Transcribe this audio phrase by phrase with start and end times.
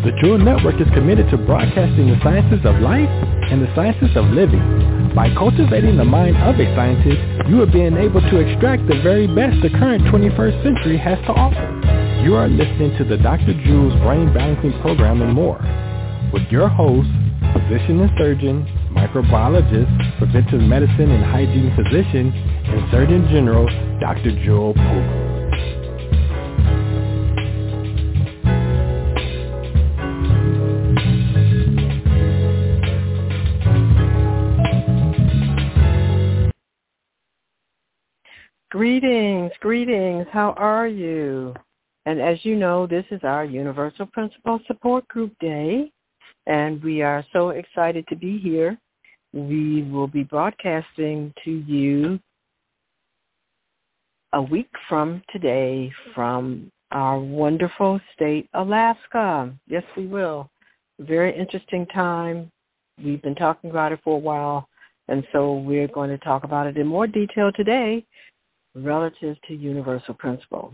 [0.00, 3.12] The Jewel Network is committed to broadcasting the sciences of life
[3.52, 5.12] and the sciences of living.
[5.14, 7.20] By cultivating the mind of a scientist,
[7.52, 11.36] you are being able to extract the very best the current 21st century has to
[11.36, 11.68] offer.
[12.24, 13.52] You are listening to the Dr.
[13.60, 15.60] Jewel's Brain Balancing Program and more
[16.32, 17.08] with your host,
[17.52, 18.64] physician and surgeon,
[18.96, 23.68] microbiologist, preventive medicine and hygiene physician, and Surgeon General,
[24.00, 24.32] Dr.
[24.44, 25.29] Jewel Pookrum.
[38.80, 40.26] Greetings, greetings.
[40.32, 41.52] How are you?
[42.06, 45.92] And as you know, this is our Universal Principle Support Group Day,
[46.46, 48.78] and we are so excited to be here.
[49.34, 52.18] We will be broadcasting to you
[54.32, 59.52] a week from today from our wonderful state, Alaska.
[59.68, 60.48] Yes, we will.
[61.00, 62.50] Very interesting time.
[63.04, 64.66] We've been talking about it for a while,
[65.08, 68.06] and so we're going to talk about it in more detail today
[68.74, 70.72] relative to universal principle.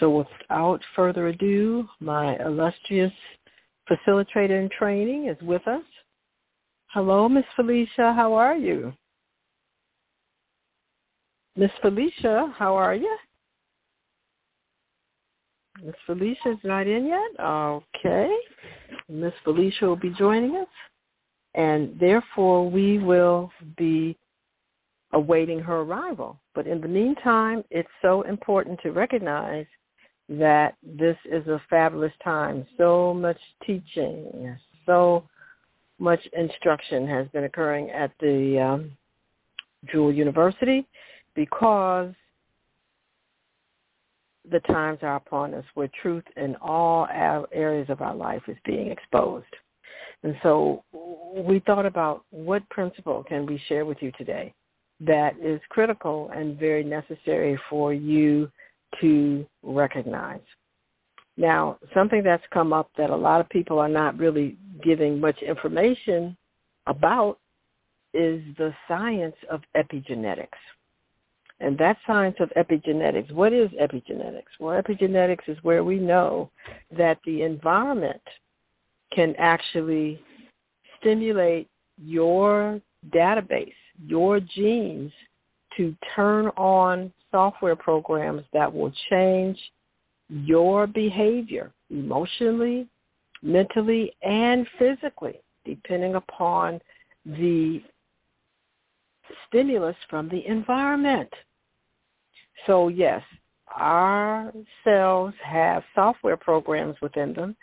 [0.00, 3.12] So without further ado, my illustrious
[3.90, 5.84] facilitator in training is with us.
[6.88, 8.12] Hello, Miss Felicia.
[8.12, 8.92] How are you?
[11.56, 13.16] Miss Felicia, how are you?
[15.84, 17.44] Miss Felicia's not in yet?
[17.44, 18.34] Okay.
[19.08, 20.68] Miss Felicia will be joining us.
[21.54, 24.16] And therefore, we will be
[25.12, 26.38] awaiting her arrival.
[26.54, 29.66] But in the meantime, it's so important to recognize
[30.28, 32.66] that this is a fabulous time.
[32.76, 34.56] So much teaching,
[34.86, 35.24] so
[35.98, 38.90] much instruction has been occurring at the um,
[39.90, 40.86] Jewel University
[41.34, 42.12] because
[44.50, 47.06] the times are upon us where truth in all
[47.52, 49.46] areas of our life is being exposed.
[50.24, 50.84] And so
[51.36, 54.52] we thought about what principle can we share with you today
[55.06, 58.50] that is critical and very necessary for you
[59.00, 60.40] to recognize.
[61.36, 65.40] Now, something that's come up that a lot of people are not really giving much
[65.42, 66.36] information
[66.86, 67.38] about
[68.14, 70.48] is the science of epigenetics.
[71.60, 74.58] And that science of epigenetics, what is epigenetics?
[74.60, 76.50] Well, epigenetics is where we know
[76.96, 78.20] that the environment
[79.12, 80.20] can actually
[80.98, 82.80] stimulate your
[83.10, 83.72] database
[84.04, 85.12] your genes
[85.76, 89.58] to turn on software programs that will change
[90.28, 92.88] your behavior emotionally,
[93.42, 96.80] mentally, and physically, depending upon
[97.24, 97.82] the
[99.48, 101.30] stimulus from the environment.
[102.66, 103.22] So yes,
[103.74, 104.52] our
[104.84, 107.56] cells have software programs within them,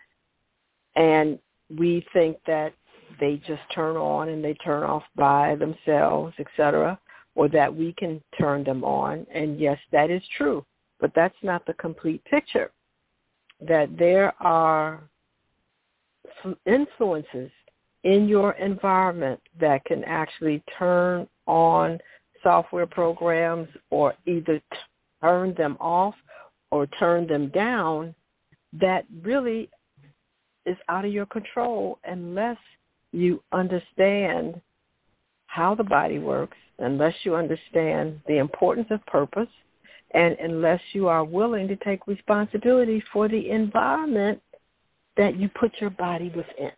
[0.95, 1.39] and
[1.77, 2.73] we think that
[3.19, 6.99] they just turn on and they turn off by themselves, etc.,
[7.35, 9.25] or that we can turn them on.
[9.33, 10.65] And yes, that is true,
[10.99, 12.71] but that's not the complete picture.
[13.61, 15.01] That there are
[16.65, 17.51] influences
[18.03, 21.99] in your environment that can actually turn on
[22.41, 24.61] software programs or either
[25.21, 26.15] turn them off
[26.71, 28.15] or turn them down
[28.73, 29.69] that really
[30.65, 32.57] is out of your control unless
[33.11, 34.61] you understand
[35.47, 39.49] how the body works, unless you understand the importance of purpose,
[40.11, 44.41] and unless you are willing to take responsibility for the environment
[45.17, 46.71] that you put your body within.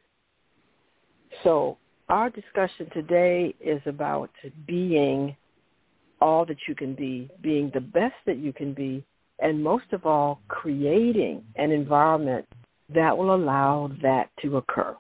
[1.44, 1.78] So
[2.10, 4.32] our discussion today is about
[4.68, 5.36] being
[6.20, 9.04] all that you can be, being the best that you can be,
[9.40, 12.46] and most of all, creating an environment
[12.94, 14.96] that will allow that to occur.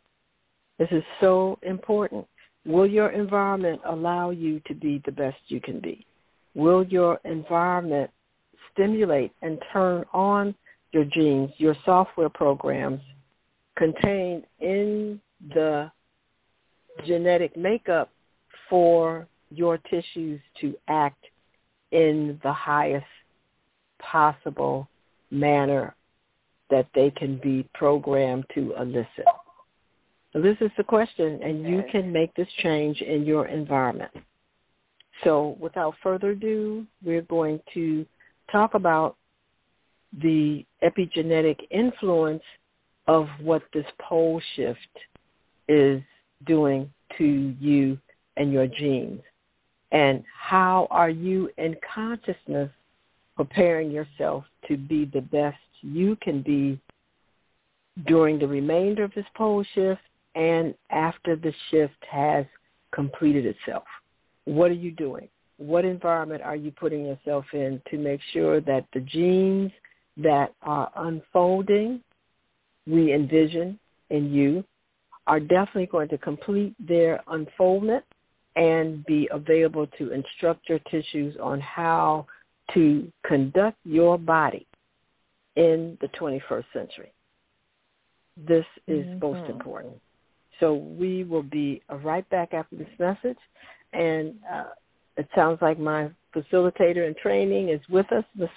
[0.81, 2.25] This is so important.
[2.65, 6.07] Will your environment allow you to be the best you can be?
[6.55, 8.09] Will your environment
[8.73, 10.55] stimulate and turn on
[10.91, 12.99] your genes, your software programs
[13.77, 15.21] contained in
[15.53, 15.91] the
[17.05, 18.09] genetic makeup
[18.67, 21.23] for your tissues to act
[21.91, 23.05] in the highest
[23.99, 24.89] possible
[25.29, 25.93] manner
[26.71, 29.27] that they can be programmed to elicit.
[30.33, 34.11] This is the question, and you can make this change in your environment.
[35.23, 38.05] So without further ado, we're going to
[38.51, 39.17] talk about
[40.21, 42.43] the epigenetic influence
[43.07, 44.79] of what this pole shift
[45.67, 46.01] is
[46.45, 47.97] doing to you
[48.37, 49.21] and your genes.
[49.91, 52.69] And how are you in consciousness
[53.35, 56.79] preparing yourself to be the best you can be
[58.05, 60.01] during the remainder of this pole shift
[60.35, 62.45] and after the shift has
[62.93, 63.83] completed itself.
[64.45, 65.27] What are you doing?
[65.57, 69.71] What environment are you putting yourself in to make sure that the genes
[70.17, 72.01] that are unfolding,
[72.87, 73.79] we envision
[74.09, 74.63] in you,
[75.27, 78.03] are definitely going to complete their unfoldment
[78.55, 82.25] and be available to instruct your tissues on how
[82.73, 84.65] to conduct your body
[85.55, 87.13] in the 21st century.
[88.35, 89.19] This is mm-hmm.
[89.19, 89.93] most important.
[90.61, 93.37] So we will be right back after this message.
[93.91, 94.69] And uh,
[95.17, 98.49] it sounds like my facilitator in training is with us, Miss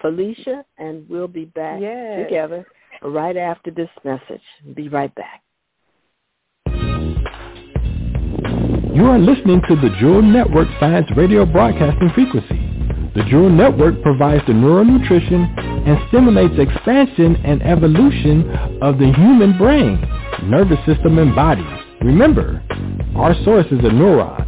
[0.00, 2.24] Felicia, and we'll be back yes.
[2.24, 2.64] together
[3.02, 4.42] right after this message.
[4.74, 5.42] Be right back.
[8.92, 12.70] You are listening to the Jewel Network Science Radio Broadcasting Frequency.
[13.14, 18.48] The Jewel Network provides the neural nutrition and stimulates expansion and evolution
[18.82, 19.98] of the human brain,
[20.44, 21.66] nervous system, and body.
[22.02, 22.62] Remember,
[23.16, 24.46] our source is a neuron.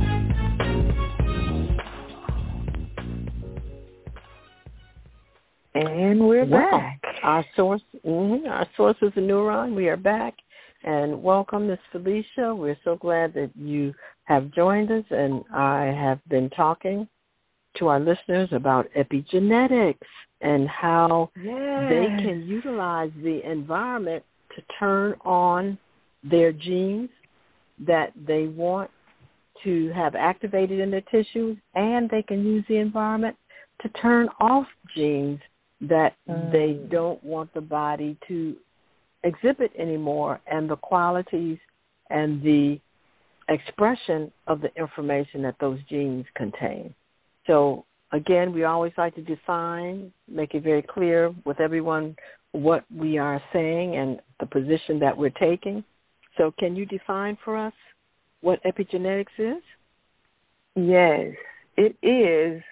[5.75, 7.01] And we're back.
[7.23, 9.75] Our source, mm-hmm, our source is a neuron.
[9.75, 10.35] We are back,
[10.85, 12.55] and welcome, Miss Felicia.
[12.55, 17.07] We're so glad that you have joined us, and I have been talking
[17.77, 19.99] to our listeners about epigenetics
[20.41, 21.89] and how yes.
[21.89, 24.23] they can utilize the environment
[24.55, 25.79] to turn on
[26.23, 27.11] their genes
[27.87, 28.91] that they want
[29.65, 33.37] to have activated in their tissues and they can use the environment
[33.81, 35.41] to turn off genes
[35.81, 36.53] that mm.
[36.53, 38.57] they don't want the body to
[39.25, 41.59] exhibit anymore and the qualities
[42.11, 42.81] and the
[43.49, 46.95] expression of the information that those genes contain.
[47.47, 52.17] So again, we always like to define, make it very clear with everyone
[52.53, 55.83] what we are saying and the position that we're taking.
[56.37, 57.73] So can you define for us
[58.41, 59.63] what epigenetics is?
[60.75, 61.33] Yes,
[61.77, 62.63] it is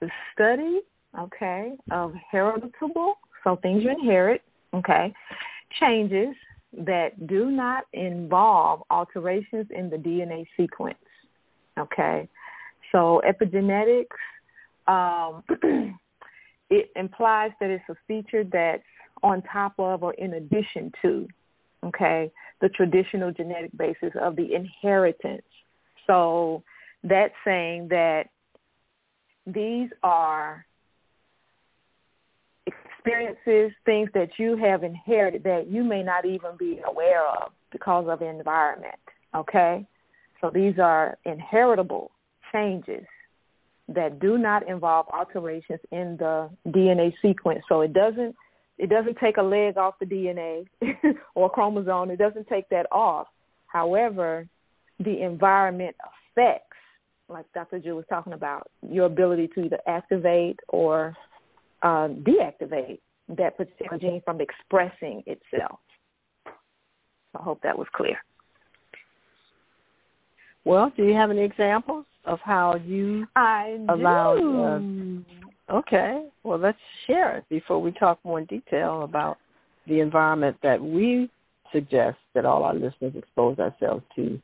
[0.00, 0.80] the study,
[1.18, 3.14] okay, of heritable,
[3.44, 4.42] so things you inherit,
[4.74, 5.12] okay,
[5.80, 6.34] changes
[6.76, 10.96] that do not involve alterations in the DNA sequence,
[11.78, 12.28] okay.
[12.90, 14.06] So epigenetics,
[14.88, 15.44] um,
[16.70, 18.82] it implies that it's a feature that's
[19.22, 21.28] on top of or in addition to,
[21.84, 22.30] okay,
[22.62, 25.42] the traditional genetic basis of the inheritance.
[26.06, 26.62] So
[27.04, 28.28] that's saying that
[29.46, 30.64] these are
[32.66, 38.06] experiences, things that you have inherited that you may not even be aware of because
[38.08, 38.94] of environment,
[39.34, 39.84] okay?
[40.40, 42.12] So these are inheritable
[42.52, 43.04] changes
[43.88, 47.64] that do not involve alterations in the DNA sequence.
[47.68, 48.36] So it doesn't
[48.82, 50.66] it doesn't take a leg off the DNA
[51.36, 52.10] or a chromosome.
[52.10, 53.28] It doesn't take that off.
[53.68, 54.48] However,
[54.98, 55.94] the environment
[56.34, 56.76] affects,
[57.28, 57.78] like Dr.
[57.78, 61.16] Jewel was talking about, your ability to either activate or
[61.82, 62.98] uh, deactivate
[63.28, 65.78] that particular gene from expressing itself.
[66.44, 68.16] I hope that was clear.
[70.64, 72.04] Well, do you have any examples?
[72.24, 75.24] of how you I allowed.
[75.70, 79.38] Okay, well, let's share it before we talk more in detail about
[79.86, 81.30] the environment that we
[81.72, 84.40] suggest that all our listeners expose ourselves to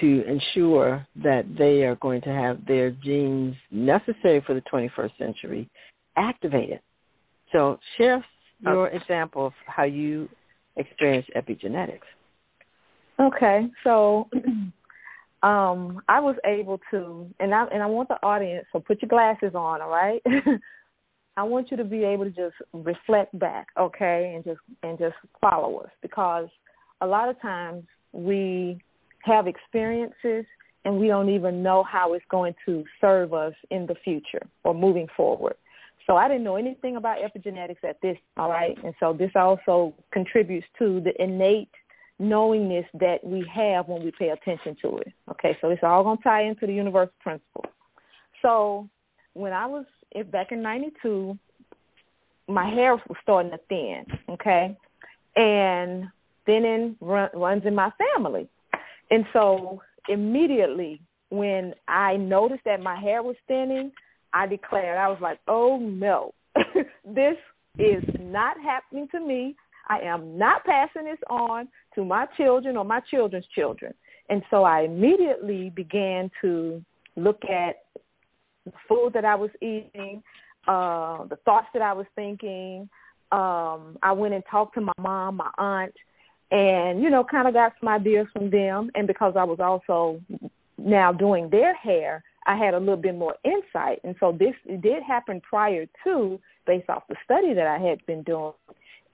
[0.00, 5.68] to ensure that they are going to have their genes necessary for the 21st century
[6.16, 6.80] activated.
[7.50, 8.24] So share
[8.62, 10.28] your example of how you
[10.76, 12.06] experience epigenetics.
[13.18, 14.28] Okay, so
[15.42, 18.66] um, I was able to, and I and I want the audience.
[18.72, 20.22] So put your glasses on, all right.
[21.36, 25.14] I want you to be able to just reflect back, okay, and just and just
[25.40, 26.48] follow us because
[27.00, 28.78] a lot of times we
[29.22, 30.44] have experiences
[30.84, 34.74] and we don't even know how it's going to serve us in the future or
[34.74, 35.54] moving forward.
[36.06, 38.76] So I didn't know anything about epigenetics at this, all right?
[38.82, 41.70] And so this also contributes to the innate
[42.20, 45.12] knowingness that we have when we pay attention to it.
[45.30, 47.64] Okay, so it's all going to tie into the universal principle.
[48.42, 48.88] So
[49.32, 49.86] when I was
[50.30, 51.38] back in 92,
[52.46, 54.76] my hair was starting to thin, okay?
[55.36, 56.08] And
[56.44, 58.48] thinning run, runs in my family.
[59.10, 61.00] And so immediately
[61.30, 63.92] when I noticed that my hair was thinning,
[64.32, 66.34] I declared, I was like, oh no,
[67.04, 67.36] this
[67.78, 69.56] is not happening to me.
[69.90, 71.66] I am not passing this on
[71.96, 73.92] to my children or my children's children.
[74.28, 76.82] And so I immediately began to
[77.16, 77.82] look at
[78.64, 80.22] the food that I was eating,
[80.68, 82.88] uh, the thoughts that I was thinking.
[83.32, 85.94] Um, I went and talked to my mom, my aunt,
[86.52, 88.90] and, you know, kind of got some ideas from them.
[88.94, 90.20] And because I was also
[90.78, 93.98] now doing their hair, I had a little bit more insight.
[94.04, 98.22] And so this did happen prior to, based off the study that I had been
[98.22, 98.52] doing.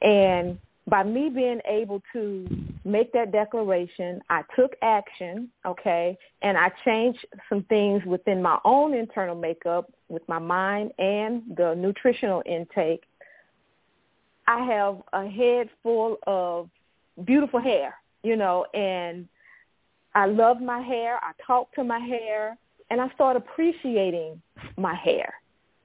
[0.02, 2.46] And by me being able to
[2.84, 8.94] make that declaration, I took action, okay, and I changed some things within my own
[8.94, 13.02] internal makeup with my mind and the nutritional intake.
[14.46, 16.68] I have a head full of
[17.24, 19.26] beautiful hair, you know, and
[20.14, 21.18] I love my hair.
[21.20, 22.56] I talk to my hair,
[22.90, 24.40] and I start appreciating
[24.76, 25.34] my hair,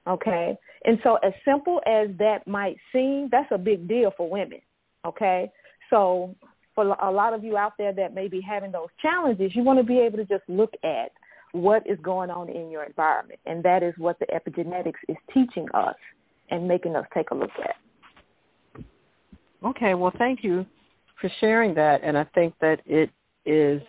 [0.06, 0.56] okay?
[0.84, 4.60] And so as simple as that might seem, that's a big deal for women
[5.04, 5.50] Okay,
[5.90, 6.34] so
[6.74, 9.78] for a lot of you out there that may be having those challenges, you want
[9.78, 11.10] to be able to just look at
[11.52, 15.66] what is going on in your environment, and that is what the epigenetics is teaching
[15.74, 15.96] us
[16.50, 18.84] and making us take a look at.
[19.64, 20.64] Okay, well, thank you
[21.20, 23.10] for sharing that, and I think that it
[23.44, 23.82] is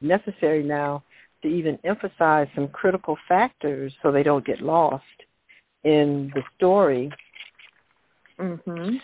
[0.00, 1.02] necessary now
[1.42, 5.04] to even emphasize some critical factors so they don't get lost
[5.84, 7.10] in the story.
[8.38, 8.96] Mm-hmm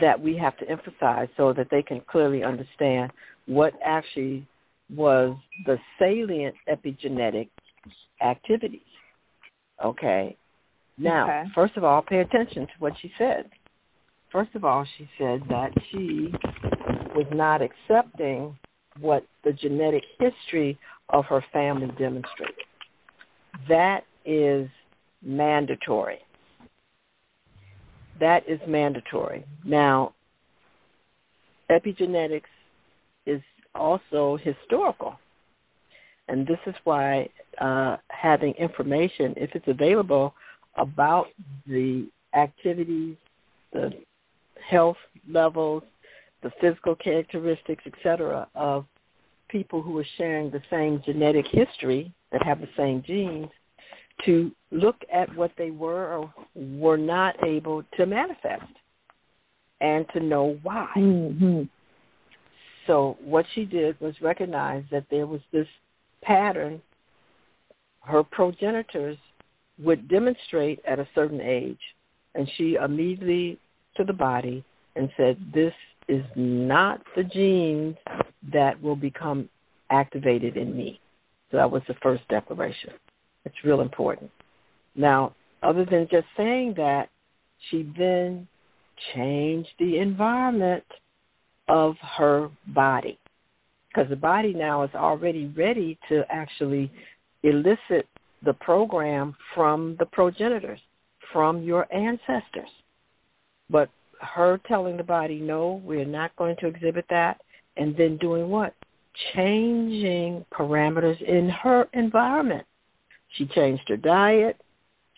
[0.00, 3.10] that we have to emphasize so that they can clearly understand
[3.46, 4.46] what actually
[4.94, 5.36] was
[5.66, 7.48] the salient epigenetic
[8.22, 8.80] activities.
[9.84, 10.36] Okay.
[10.98, 11.44] Now, okay.
[11.54, 13.48] first of all, pay attention to what she said.
[14.30, 16.32] First of all, she said that she
[17.14, 18.58] was not accepting
[19.00, 20.78] what the genetic history
[21.10, 22.64] of her family demonstrated.
[23.68, 24.68] That is
[25.22, 26.20] mandatory
[28.20, 29.44] that is mandatory.
[29.64, 30.14] Now,
[31.70, 32.42] epigenetics
[33.26, 33.40] is
[33.74, 35.18] also historical.
[36.28, 37.28] And this is why
[37.60, 40.34] uh, having information, if it's available,
[40.76, 41.28] about
[41.66, 43.16] the activities,
[43.72, 43.92] the
[44.68, 44.98] health
[45.28, 45.82] levels,
[46.42, 48.84] the physical characteristics, etc., of
[49.48, 53.48] people who are sharing the same genetic history that have the same genes
[54.24, 58.72] to look at what they were or were not able to manifest
[59.80, 60.88] and to know why.
[60.96, 61.62] Mm-hmm.
[62.86, 65.68] So what she did was recognize that there was this
[66.22, 66.80] pattern
[68.08, 69.18] her progenitors
[69.78, 71.78] would demonstrate at a certain age.
[72.34, 73.58] And she immediately
[73.96, 74.64] to the body
[74.96, 75.74] and said, this
[76.08, 77.96] is not the genes
[78.52, 79.48] that will become
[79.90, 81.00] activated in me.
[81.50, 82.92] So that was the first declaration.
[83.48, 84.30] It's real important.
[84.94, 87.08] Now, other than just saying that,
[87.70, 88.46] she then
[89.14, 90.84] changed the environment
[91.68, 93.18] of her body
[93.88, 96.90] because the body now is already ready to actually
[97.42, 98.06] elicit
[98.44, 100.80] the program from the progenitors,
[101.32, 102.70] from your ancestors.
[103.70, 103.88] But
[104.20, 107.40] her telling the body, no, we're not going to exhibit that,
[107.76, 108.74] and then doing what?
[109.34, 112.66] Changing parameters in her environment.
[113.34, 114.60] She changed her diet.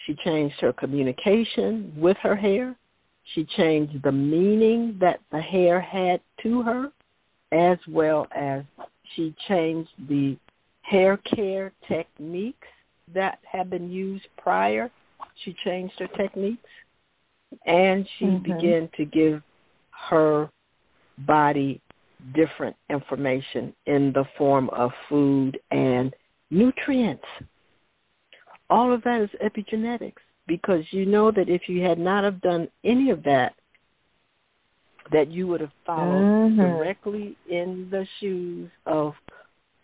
[0.07, 2.77] She changed her communication with her hair.
[3.35, 6.91] She changed the meaning that the hair had to her,
[7.53, 8.65] as well as
[9.15, 10.37] she changed the
[10.83, 12.67] hair care techniques
[13.13, 14.91] that had been used prior.
[15.45, 16.69] She changed her techniques.
[17.67, 18.53] And she mm-hmm.
[18.53, 19.43] began to give
[20.09, 20.49] her
[21.19, 21.81] body
[22.35, 26.15] different information in the form of food and
[26.51, 27.25] nutrients
[28.71, 32.69] all of that is epigenetics because you know that if you had not have done
[32.85, 33.55] any of that,
[35.13, 36.61] that you would have followed mm-hmm.
[36.61, 39.15] directly in the shoes of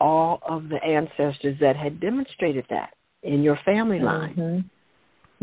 [0.01, 4.35] all of the ancestors that had demonstrated that in your family line.
[4.35, 4.69] Mm-hmm.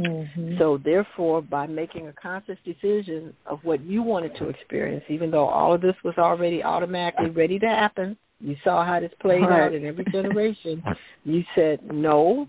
[0.01, 0.57] Mm-hmm.
[0.57, 5.45] So therefore, by making a conscious decision of what you wanted to experience, even though
[5.45, 9.67] all of this was already automatically ready to happen, you saw how this played right.
[9.67, 10.83] out in every generation,
[11.23, 12.47] you said, no,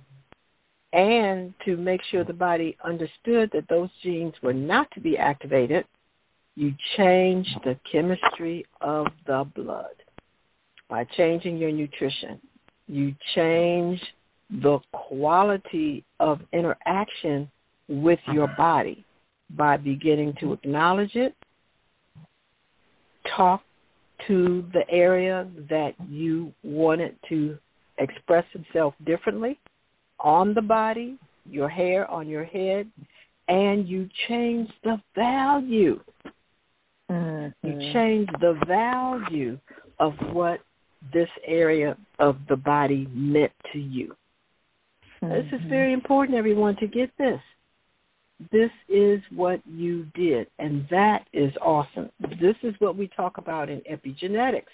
[0.94, 5.84] and to make sure the body understood that those genes were not to be activated,
[6.54, 9.96] you change the chemistry of the blood
[10.88, 12.40] by changing your nutrition.
[12.86, 14.00] You change
[14.62, 17.50] the quality of interaction
[17.88, 19.04] with your body
[19.50, 21.34] by beginning to acknowledge it,
[23.36, 23.62] talk
[24.28, 27.58] to the area that you wanted to
[27.98, 29.58] express itself differently
[30.20, 31.16] on the body,
[31.48, 32.88] your hair on your head,
[33.48, 36.00] and you change the value.
[37.10, 37.68] Mm-hmm.
[37.68, 39.58] You change the value
[39.98, 40.60] of what
[41.12, 44.16] this area of the body meant to you.
[45.22, 45.34] Mm-hmm.
[45.34, 47.40] This is very important, everyone, to get this.
[48.50, 52.10] This is what you did, and that is awesome.
[52.40, 54.64] This is what we talk about in epigenetics.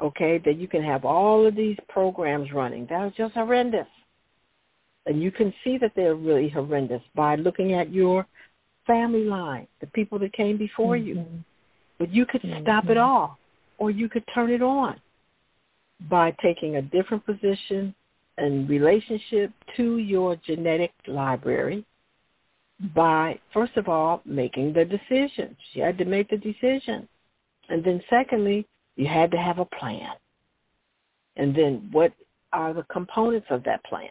[0.00, 2.86] Okay, that you can have all of these programs running.
[2.90, 3.86] That was just horrendous.
[5.06, 8.26] And you can see that they're really horrendous by looking at your
[8.86, 11.06] family line, the people that came before mm-hmm.
[11.06, 11.26] you.
[11.98, 12.62] But you could mm-hmm.
[12.62, 13.38] stop it all,
[13.78, 15.00] or you could turn it on
[16.08, 17.94] by taking a different position
[18.36, 21.84] and relationship to your genetic library
[22.94, 25.56] by, first of all, making the decision.
[25.72, 27.08] She had to make the decision.
[27.68, 30.10] And then secondly, you had to have a plan.
[31.36, 32.12] And then what
[32.52, 34.10] are the components of that plan?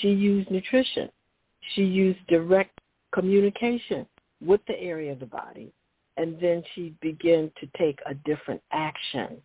[0.00, 1.08] She used nutrition.
[1.74, 2.78] She used direct
[3.12, 4.06] communication
[4.44, 5.72] with the area of the body.
[6.16, 9.40] And then she began to take a different action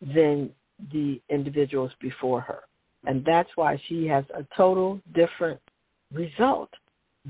[0.00, 0.50] than
[0.92, 2.60] the individuals before her.
[3.06, 5.60] And that's why she has a total different
[6.12, 6.70] result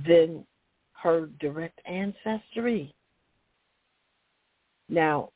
[0.07, 0.45] than
[0.93, 2.95] her direct ancestry.
[4.89, 5.31] Now,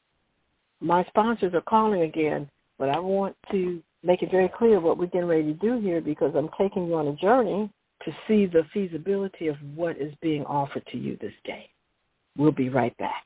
[0.81, 5.07] my sponsors are calling again, but I want to make it very clear what we're
[5.07, 7.71] getting ready to do here because I'm taking you on a journey
[8.05, 11.69] to see the feasibility of what is being offered to you this day.
[12.37, 13.25] We'll be right back.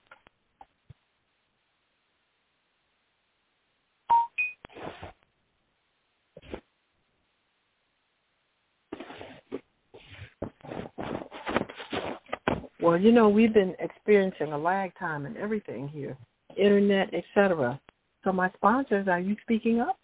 [12.81, 16.17] Well, you know, we've been experiencing a lag time and everything here,
[16.57, 17.81] internet, etc.
[18.25, 19.99] So my sponsors, are you speaking up?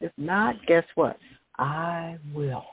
[0.00, 1.18] If not, guess what?
[1.58, 2.64] I will.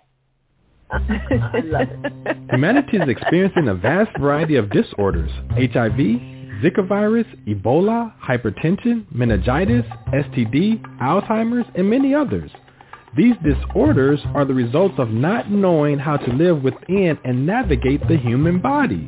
[0.92, 2.38] I love it.
[2.52, 5.32] Humanity is experiencing a vast variety of disorders.
[5.52, 5.98] HIV,
[6.62, 12.52] Zika virus, Ebola, hypertension, meningitis, STD, Alzheimer's, and many others.
[13.16, 18.18] These disorders are the results of not knowing how to live within and navigate the
[18.18, 19.08] human body.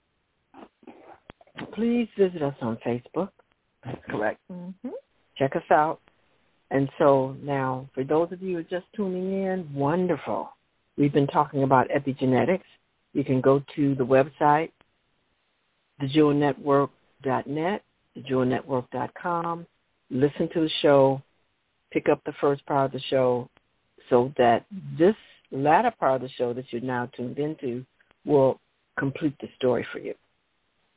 [1.73, 3.29] Please visit us on Facebook.
[3.85, 4.39] That's correct.
[4.51, 4.89] Mm-hmm.
[5.37, 5.99] Check us out.
[6.69, 10.49] And so now, for those of you who are just tuning in, wonderful.
[10.97, 12.63] We've been talking about epigenetics.
[13.13, 14.71] You can go to the website,
[16.01, 17.83] thejewelnetwork.net,
[18.17, 19.67] thejewelnetwork.com,
[20.09, 21.21] listen to the show,
[21.91, 23.49] pick up the first part of the show
[24.09, 24.65] so that
[24.97, 25.15] this
[25.51, 27.85] latter part of the show that you're now tuned into
[28.25, 28.59] will
[28.97, 30.13] complete the story for you.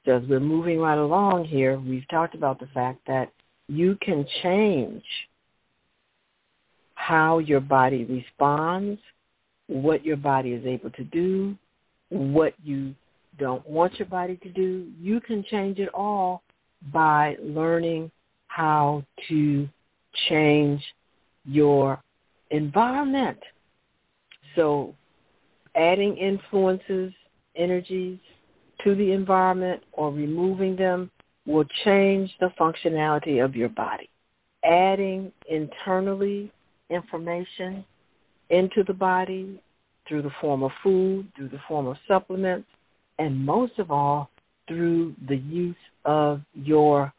[0.05, 3.33] So as we're moving right along here, we've talked about the fact that
[3.69, 5.03] you can change
[6.95, 9.01] how your body responds,
[9.67, 11.57] what your body is able to do,
[12.11, 12.95] what you
[13.39, 14.87] don't want your body to do.
[15.01, 16.43] You can change it all
[16.93, 18.11] by learning
[18.47, 19.69] how to
[20.29, 20.83] change
[21.45, 22.03] your
[22.51, 23.39] environment.
[24.55, 24.95] So
[25.75, 27.13] adding influences,
[27.57, 28.19] energies
[28.85, 31.11] to the environment or removing them
[31.47, 34.09] will change the functionality of your body.
[34.65, 36.51] Adding internally
[36.91, 37.85] information
[38.51, 39.61] into the body
[40.07, 42.69] through the form of food, through the form of supplements,
[43.19, 44.31] and most of all,
[44.69, 47.13] through the use of your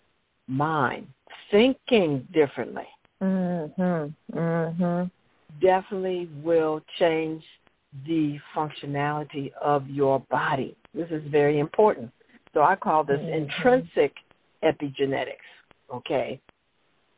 [0.48, 1.08] mind.
[1.52, 2.88] Thinking differently
[3.22, 4.38] Mm-hmm.
[4.38, 5.04] Mm-hmm.
[5.62, 7.42] definitely will change
[8.06, 10.76] the functionality of your body.
[10.94, 12.12] This is very important.
[12.54, 13.34] So I call this Mhm.
[13.34, 14.14] intrinsic
[14.64, 15.50] epigenetics,
[15.90, 16.40] okay?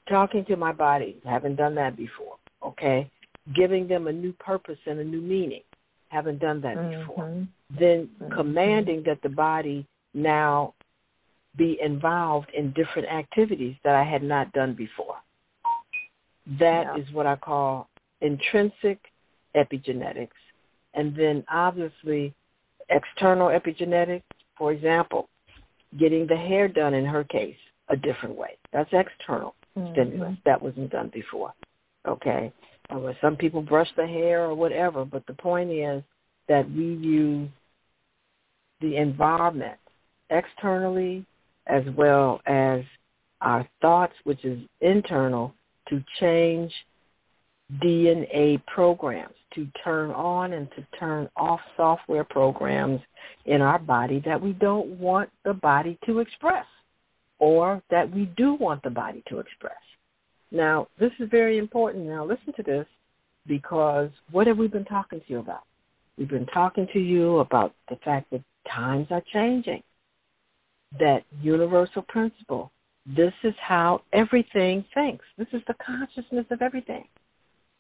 [0.08, 3.10] Talking to my body, haven't done that before, okay?
[3.54, 5.64] Giving them a new purpose and a new meaning,
[6.10, 7.24] haven't done that before.
[7.24, 7.48] Mhm.
[7.70, 8.32] Then Mhm.
[8.32, 10.74] commanding that the body now
[11.56, 15.22] be involved in different activities that I had not done before.
[16.60, 17.16] That is Yeah.
[17.16, 17.90] what I call
[18.22, 19.12] intrinsic
[19.56, 20.30] epigenetics.
[20.98, 22.34] And then obviously
[22.90, 24.24] external epigenetics,
[24.58, 25.30] for example,
[25.98, 27.56] getting the hair done in her case
[27.90, 28.58] a different way.
[28.74, 29.56] That's external.
[29.78, 29.94] mm-hmm.
[29.94, 30.38] stimulus.
[30.46, 31.54] That wasn't done before.
[32.08, 32.52] Okay?
[32.90, 36.04] Or some people brush their hair or whatever, but the point is
[36.48, 37.50] that we use
[38.82, 39.78] the environment
[40.30, 41.26] externally
[41.68, 42.82] as well as
[43.42, 45.54] our thoughts, which is internal,
[45.90, 46.72] to change
[47.82, 53.02] DNA programs, to turn on and to turn off software programs
[53.46, 56.66] in our body that we don't want the body to express
[57.40, 59.74] or that we do want the body to express.
[60.52, 62.06] Now, this is very important.
[62.06, 62.86] Now, listen to this
[63.48, 65.64] because what have we been talking to you about?
[66.18, 69.84] We've been talking to you about the fact that times are changing,
[71.00, 72.72] that universal principle.
[73.06, 75.24] This is how everything thinks.
[75.38, 77.06] This is the consciousness of everything.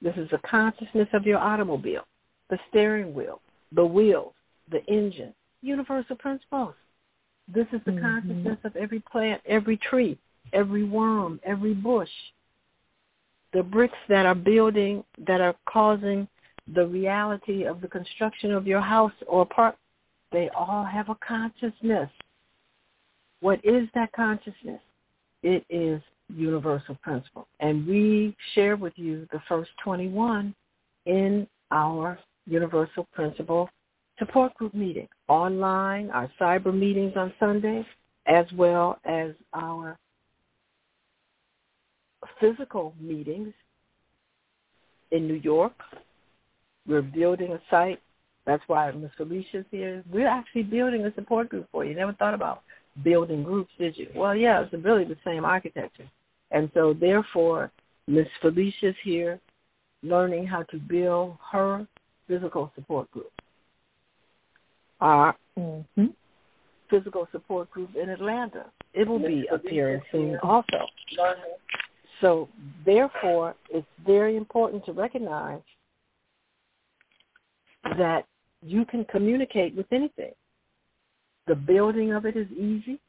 [0.01, 2.05] This is the consciousness of your automobile,
[2.49, 4.33] the steering wheel, the wheels,
[4.71, 6.75] the engine, universal principles.
[7.47, 8.05] This is the mm-hmm.
[8.05, 10.17] consciousness of every plant, every tree,
[10.53, 12.09] every worm, every bush.
[13.53, 16.27] The bricks that are building, that are causing
[16.75, 19.79] the reality of the construction of your house or apartment,
[20.31, 22.09] they all have a consciousness.
[23.39, 24.81] What is that consciousness?
[25.43, 26.01] It is
[26.35, 27.47] universal principle.
[27.59, 30.53] And we share with you the first 21
[31.05, 33.69] in our universal principle
[34.19, 37.85] support group meeting online, our cyber meetings on Sundays,
[38.25, 39.97] as well as our
[42.39, 43.53] physical meetings
[45.11, 45.73] in New York.
[46.87, 47.99] We're building a site.
[48.45, 49.11] That's why Ms.
[49.17, 50.03] Felicia's here.
[50.11, 51.93] We're actually building a support group for you.
[51.93, 52.63] Never thought about
[53.03, 54.07] building groups, did you?
[54.15, 56.09] Well, yeah, it's really the same architecture.
[56.51, 57.71] And so therefore,
[58.07, 59.39] Miss Felicia's here
[60.03, 61.87] learning how to build her
[62.27, 63.31] physical support group.
[65.01, 66.05] Our mm-hmm.
[66.89, 68.65] physical support group in Atlanta.
[68.93, 70.87] It will be appearing soon also.
[72.21, 72.49] So
[72.85, 75.61] therefore, it's very important to recognize
[77.97, 78.25] that
[78.63, 80.31] you can communicate with anything.
[81.47, 82.99] The building of it is easy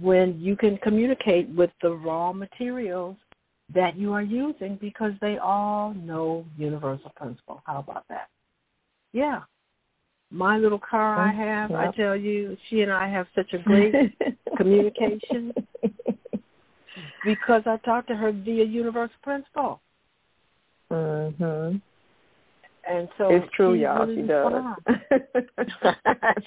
[0.00, 3.16] when you can communicate with the raw materials
[3.74, 7.62] that you are using because they all know universal principle.
[7.66, 8.28] How about that?
[9.12, 9.42] Yeah.
[10.30, 11.78] My little car I have, yep.
[11.78, 13.94] I tell you, she and I have such a great
[14.56, 15.52] communication
[17.22, 19.82] because I talk to her via universal principle.
[20.90, 21.82] Mhm.
[22.88, 24.06] And so it's true, y'all.
[24.06, 24.52] Really she does.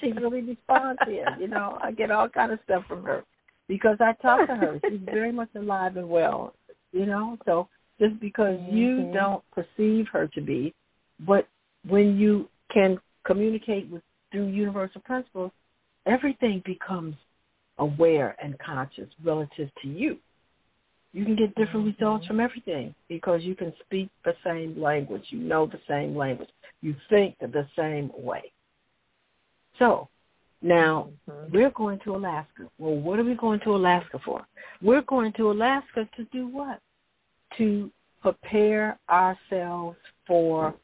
[0.00, 1.34] she really responds here.
[1.40, 3.24] You know, I get all kind of stuff from her
[3.68, 4.80] because I talk to her.
[4.88, 6.54] She's very much alive and well,
[6.92, 7.38] you know.
[7.46, 7.68] So
[7.98, 8.76] just because mm-hmm.
[8.76, 10.74] you don't perceive her to be,
[11.20, 11.48] but
[11.88, 15.52] when you can communicate with through universal principles,
[16.06, 17.14] everything becomes
[17.78, 20.18] aware and conscious relative to you.
[21.16, 22.04] You can get different mm-hmm.
[22.04, 25.22] results from everything because you can speak the same language.
[25.30, 26.50] You know the same language.
[26.82, 28.52] You think the same way.
[29.78, 30.10] So
[30.60, 31.56] now, mm-hmm.
[31.56, 32.68] we're going to Alaska.
[32.76, 34.46] Well, what are we going to Alaska for?
[34.82, 36.80] We're going to Alaska to do what?
[37.56, 40.74] To prepare ourselves for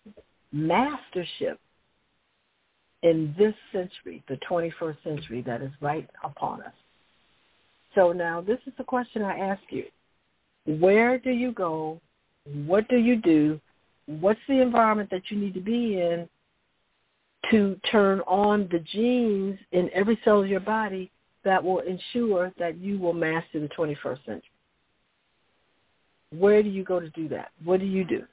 [0.51, 1.61] mastership
[3.03, 6.73] in this century, the 21st century that is right upon us.
[7.95, 9.85] So now this is the question I ask you.
[10.67, 12.01] Where do you go?
[12.67, 13.61] What do you do?
[14.07, 16.29] What's the environment that you need to be in
[17.51, 21.11] to turn on the genes in every cell of your body
[21.45, 24.43] that will ensure that you will master the 21st century.
[26.31, 27.51] Where do you go to do that?
[27.65, 28.25] What do you do?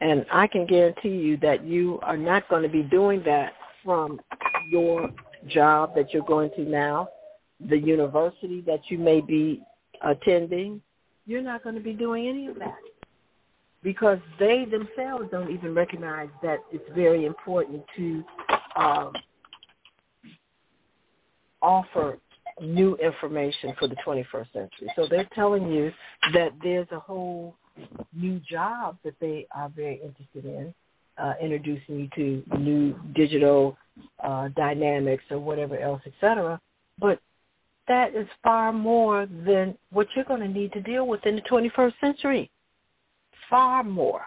[0.00, 4.20] And I can guarantee you that you are not going to be doing that from
[4.68, 5.10] your
[5.48, 7.08] job that you're going to now,
[7.68, 9.62] the university that you may be
[10.02, 10.80] attending.
[11.26, 12.78] You're not going to be doing any of that
[13.82, 18.24] because they themselves don't even recognize that it's very important to
[18.76, 19.12] um,
[21.60, 22.18] offer
[22.60, 24.92] new information for the 21st century.
[24.94, 25.92] So they're telling you
[26.34, 27.56] that there's a whole
[28.14, 30.74] new job that they are very interested in,
[31.18, 33.76] uh, introducing you to new digital
[34.22, 36.60] uh, dynamics or whatever else, etc.
[36.98, 37.20] But
[37.88, 41.42] that is far more than what you're going to need to deal with in the
[41.42, 42.50] 21st century
[43.52, 44.22] far more.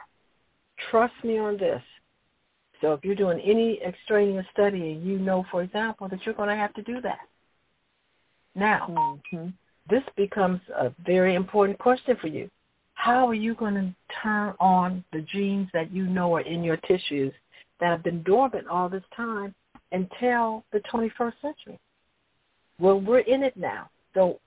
[0.91, 1.81] Trust me on this.
[2.79, 6.55] So if you're doing any extraneous studying, you know, for example, that you're going to
[6.55, 7.19] have to do that.
[8.53, 9.47] Now, mm-hmm.
[9.89, 12.49] this becomes a very important question for you.
[12.93, 16.77] How are you going to turn on the genes that you know are in your
[16.77, 17.33] tissues
[17.79, 19.55] that have been dormant all this time
[19.91, 21.79] until the 21st century?
[22.79, 23.89] Well, we're in it now.
[24.13, 24.39] So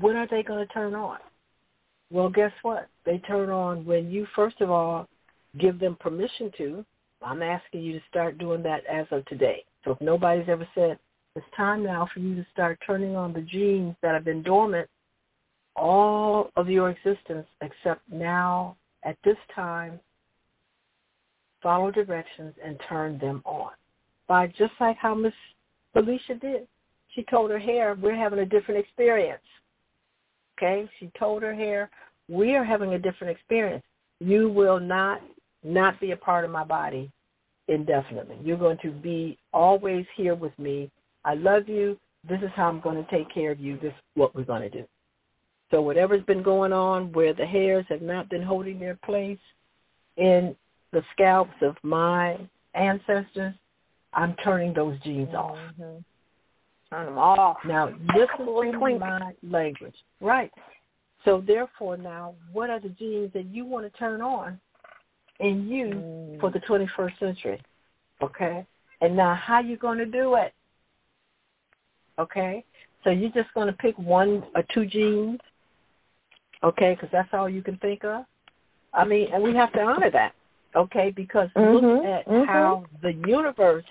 [0.00, 1.18] when are they going to turn on?
[2.10, 2.88] Well, guess what?
[3.06, 5.08] They turn on when you, first of all,
[5.58, 6.84] give them permission to.
[7.22, 9.64] I'm asking you to start doing that as of today.
[9.84, 10.98] So if nobody's ever said,
[11.34, 14.88] it's time now for you to start turning on the genes that have been dormant
[15.76, 19.98] all of your existence except now at this time
[21.62, 23.70] follow directions and turn them on
[24.28, 25.32] by just like how miss
[25.92, 26.66] felicia did
[27.14, 29.42] she told her hair we're having a different experience
[30.58, 31.90] okay she told her hair
[32.28, 33.82] we are having a different experience
[34.20, 35.20] you will not
[35.64, 37.10] not be a part of my body
[37.68, 40.90] indefinitely you're going to be always here with me
[41.24, 41.98] I love you.
[42.28, 43.76] This is how I'm going to take care of you.
[43.76, 44.84] This is what we're going to do.
[45.70, 49.38] So whatever's been going on where the hairs have not been holding their place
[50.16, 50.54] in
[50.92, 52.38] the scalps of my
[52.74, 53.54] ancestors,
[54.12, 55.56] I'm turning those genes off.
[55.80, 55.98] Mm-hmm.
[56.92, 57.56] Turn them off.
[57.64, 59.94] Now, listen to my language.
[60.20, 60.50] Right.
[61.24, 64.60] So therefore now, what are the genes that you want to turn on
[65.40, 66.40] in you mm.
[66.40, 67.62] for the 21st century?
[68.22, 68.66] Okay?
[69.00, 70.52] And now how you going to do it?
[72.18, 72.62] Okay,
[73.02, 75.40] so you're just going to pick one or two genes,
[76.62, 76.94] okay?
[76.94, 78.24] Because that's all you can think of.
[78.92, 80.34] I mean, and we have to honor that,
[80.76, 81.10] okay?
[81.10, 82.44] Because mm-hmm, look at mm-hmm.
[82.44, 83.84] how the universe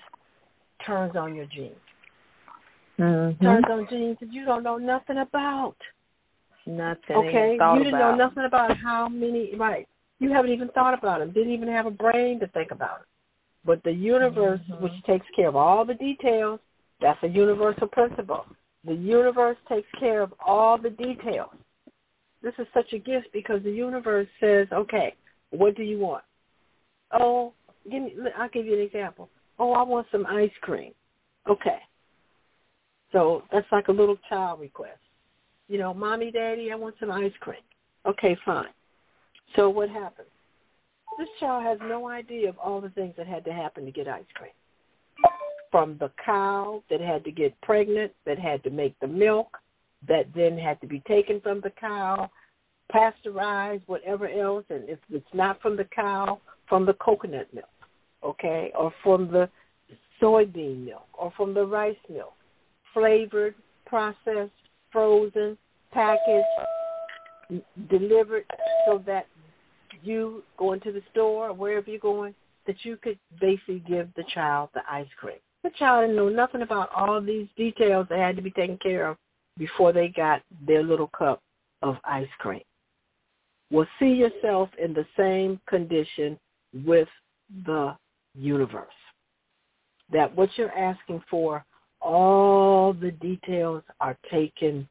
[0.86, 1.74] turns on your genes.
[3.02, 3.44] Mm-hmm.
[3.44, 5.76] Turns on genes that you don't know nothing about.
[6.66, 7.16] Nothing.
[7.16, 8.16] Okay, you didn't about.
[8.16, 9.54] know nothing about how many.
[9.56, 9.88] Right,
[10.20, 11.32] you haven't even thought about them.
[11.32, 13.06] Didn't even have a brain to think about it.
[13.64, 14.82] But the universe, Mm-hmm.
[14.82, 16.60] which takes care of all the details,
[17.00, 18.46] that's a universal principle.
[18.84, 21.50] The universe takes care of all the details.
[22.42, 25.14] This is such a gift because the universe says, okay,
[25.50, 26.24] what do you want?
[27.12, 27.52] Oh,
[27.90, 29.28] give me, I'll give you an example.
[29.58, 30.92] Oh, I want some ice cream.
[31.48, 31.78] Okay.
[33.12, 34.98] So that's like a little child request.
[35.68, 37.60] You know, mommy, daddy, I want some ice cream.
[38.06, 38.66] Okay, fine.
[39.54, 40.28] So what happens?
[41.18, 44.08] This child has no idea of all the things that had to happen to get
[44.08, 44.50] ice cream
[45.72, 49.58] from the cow that had to get pregnant, that had to make the milk,
[50.06, 52.30] that then had to be taken from the cow,
[52.90, 57.64] pasteurized, whatever else, and if it's not from the cow, from the coconut milk,
[58.22, 59.48] okay, or from the
[60.20, 62.34] soybean milk, or from the rice milk,
[62.94, 63.54] flavored,
[63.86, 64.52] processed,
[64.90, 65.56] frozen,
[65.92, 66.46] packaged,
[67.90, 68.44] delivered
[68.86, 69.26] so that
[70.02, 72.34] you go into the store or wherever you're going,
[72.66, 75.36] that you could basically give the child the ice cream.
[75.62, 79.08] The child didn't know nothing about all these details that had to be taken care
[79.08, 79.16] of
[79.58, 81.40] before they got their little cup
[81.82, 82.62] of ice cream.
[83.70, 86.38] Well, see yourself in the same condition
[86.84, 87.08] with
[87.64, 87.96] the
[88.34, 88.88] universe.
[90.12, 91.64] That what you're asking for,
[92.02, 94.88] all the details are taken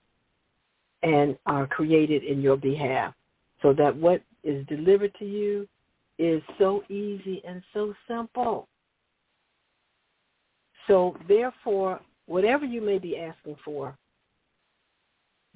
[1.04, 3.13] and are created in your behalf
[3.62, 5.67] so that what is delivered to you
[6.17, 8.67] is so easy and so simple.
[10.88, 13.95] So therefore, whatever you may be asking for,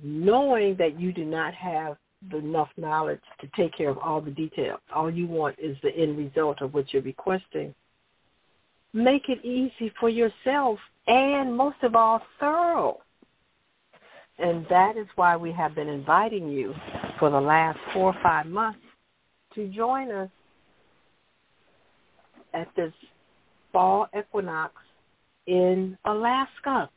[0.01, 1.97] knowing that you do not have
[2.33, 6.17] enough knowledge to take care of all the details, all you want is the end
[6.17, 7.73] result of what you're requesting,
[8.95, 12.97] make it easy for yourself and most of all thorough.
[14.39, 16.73] And that is why we have been inviting you
[17.19, 18.79] for the last four or five months
[19.53, 20.29] to join us
[22.53, 22.93] at this
[23.73, 24.73] fall equinox
[25.45, 26.89] in Alaska.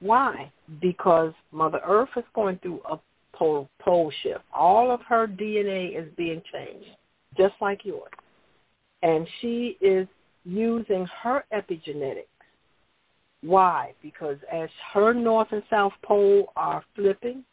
[0.00, 0.50] Why?
[0.80, 2.98] Because Mother Earth is going through a
[3.34, 4.40] pole, pole shift.
[4.54, 6.88] All of her DNA is being changed,
[7.36, 8.10] just like yours.
[9.02, 10.06] And she is
[10.44, 12.24] using her epigenetics.
[13.42, 13.94] Why?
[14.02, 17.44] Because as her north and south pole are flipping,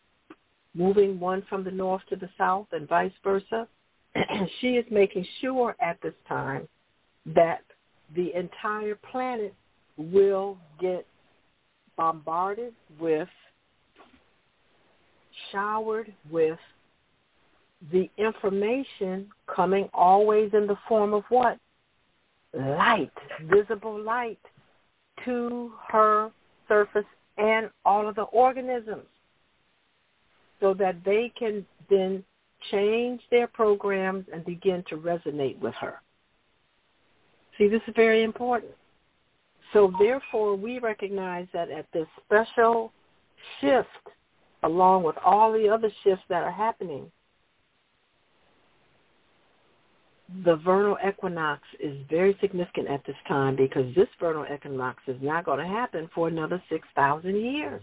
[0.73, 3.67] moving one from the north to the south and vice versa,
[4.61, 6.67] she is making sure at this time
[7.25, 7.61] that
[8.15, 9.53] the entire planet
[9.97, 11.05] will get
[11.97, 13.27] bombarded with,
[15.51, 16.59] showered with
[17.91, 21.57] the information coming always in the form of what?
[22.57, 23.11] Light,
[23.43, 24.39] visible light
[25.25, 26.31] to her
[26.67, 27.05] surface
[27.37, 29.05] and all of the organisms
[30.59, 32.23] so that they can then
[32.71, 36.01] change their programs and begin to resonate with her.
[37.57, 38.71] See, this is very important.
[39.73, 42.91] So therefore, we recognize that at this special
[43.59, 43.87] shift,
[44.63, 47.11] along with all the other shifts that are happening,
[50.45, 55.45] the vernal equinox is very significant at this time because this vernal equinox is not
[55.45, 57.81] going to happen for another 6,000 years.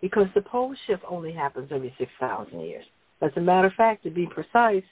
[0.00, 2.84] because the pole shift only happens every 6,000 years.
[3.20, 4.84] As a matter of fact, to be precise,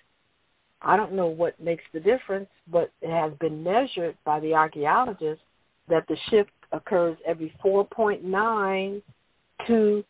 [0.82, 5.44] I don't know what makes the difference, but it has been measured by the archaeologists
[5.88, 9.02] that the shift occurs every 4.9
[9.66, 10.04] to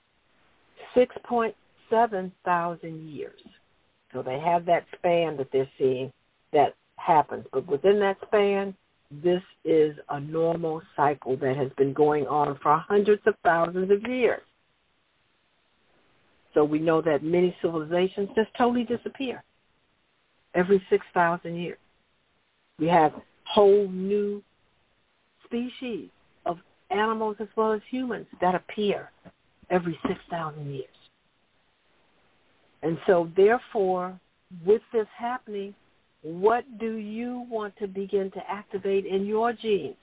[0.97, 3.41] 6.7 thousand years.
[4.17, 6.11] So they have that span that they're seeing
[6.55, 7.45] that happens.
[7.53, 8.75] But within that span,
[9.11, 14.03] this is a normal cycle that has been going on for hundreds of thousands of
[14.11, 14.41] years.
[16.55, 19.45] So we know that many civilizations just totally disappear
[20.55, 21.79] every 6,000 years.
[22.79, 23.13] We have
[23.45, 24.43] whole new
[25.45, 26.09] species
[26.47, 26.57] of
[26.91, 29.11] animals as well as humans that appear
[29.69, 30.89] every 6,000 years.
[32.87, 34.17] And so therefore,
[34.65, 35.75] with this happening,
[36.23, 39.97] what do you want to begin to activate in your genes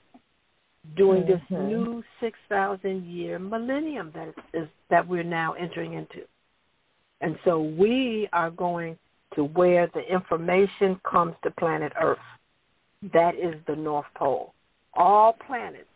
[0.94, 1.32] during mm-hmm.
[1.32, 6.26] this new 6,000 year millennium that is that we're now entering into?
[7.22, 8.98] And so we are going
[9.34, 12.18] to where the information comes to planet Earth.
[13.14, 14.52] That is the North Pole.
[14.92, 15.88] All planets,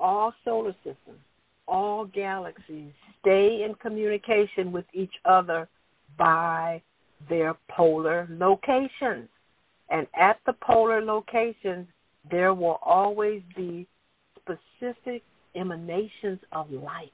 [0.00, 1.20] all solar systems,
[1.68, 5.68] all galaxies stay in communication with each other
[6.16, 6.82] by
[7.28, 9.28] their polar locations.
[9.90, 11.86] And at the polar locations,
[12.30, 13.86] there will always be
[14.40, 15.22] specific
[15.54, 17.10] emanations of light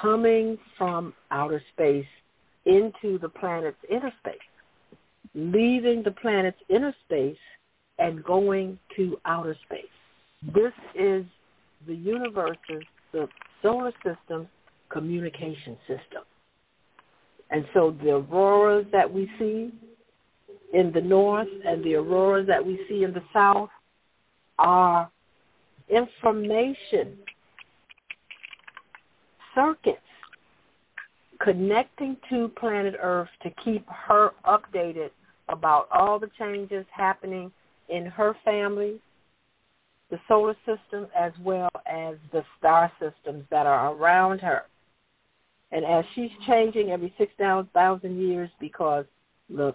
[0.00, 2.06] coming from outer space
[2.66, 4.36] into the planet's inner space,
[5.34, 7.38] leaving the planet's inner space
[7.98, 9.84] and going to outer space.
[10.54, 11.24] This is
[11.86, 13.28] the universe's, the
[13.62, 14.48] solar system's
[14.90, 16.22] communication system.
[17.50, 19.72] And so the auroras that we see
[20.72, 23.70] in the north and the auroras that we see in the south
[24.58, 25.10] are
[25.88, 27.16] information
[29.54, 29.98] circuits
[31.40, 35.10] connecting to planet Earth to keep her updated
[35.48, 37.50] about all the changes happening
[37.88, 39.00] in her family,
[40.10, 44.64] the solar system, as well as the star systems that are around her.
[45.70, 49.04] And as she's changing every 6,000 years because
[49.50, 49.74] the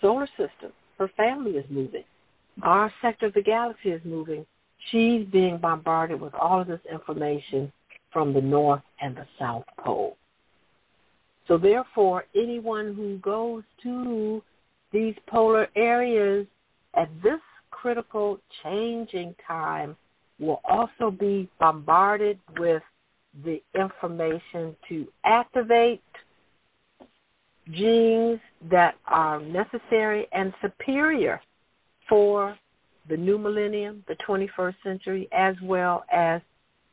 [0.00, 2.04] solar system, her family is moving,
[2.62, 4.44] our sector of the galaxy is moving,
[4.90, 7.72] she's being bombarded with all of this information
[8.12, 10.16] from the North and the South Pole.
[11.48, 14.42] So therefore, anyone who goes to
[14.92, 16.46] these polar areas
[16.94, 19.96] at this critical changing time
[20.38, 22.82] will also be bombarded with
[23.44, 26.02] the information to activate
[27.70, 28.40] genes
[28.70, 31.40] that are necessary and superior
[32.08, 32.56] for
[33.08, 36.40] the new millennium, the 21st century, as well as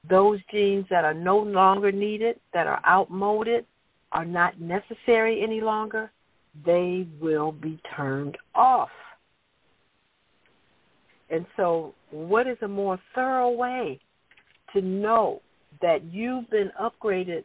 [0.10, 3.66] those genes that are no longer needed, that are outmoded,
[4.12, 6.12] are not necessary any longer,
[6.66, 8.90] they will be turned off.
[11.30, 14.00] And so what is a more thorough way
[14.74, 15.42] to know
[15.82, 17.44] that you've been upgraded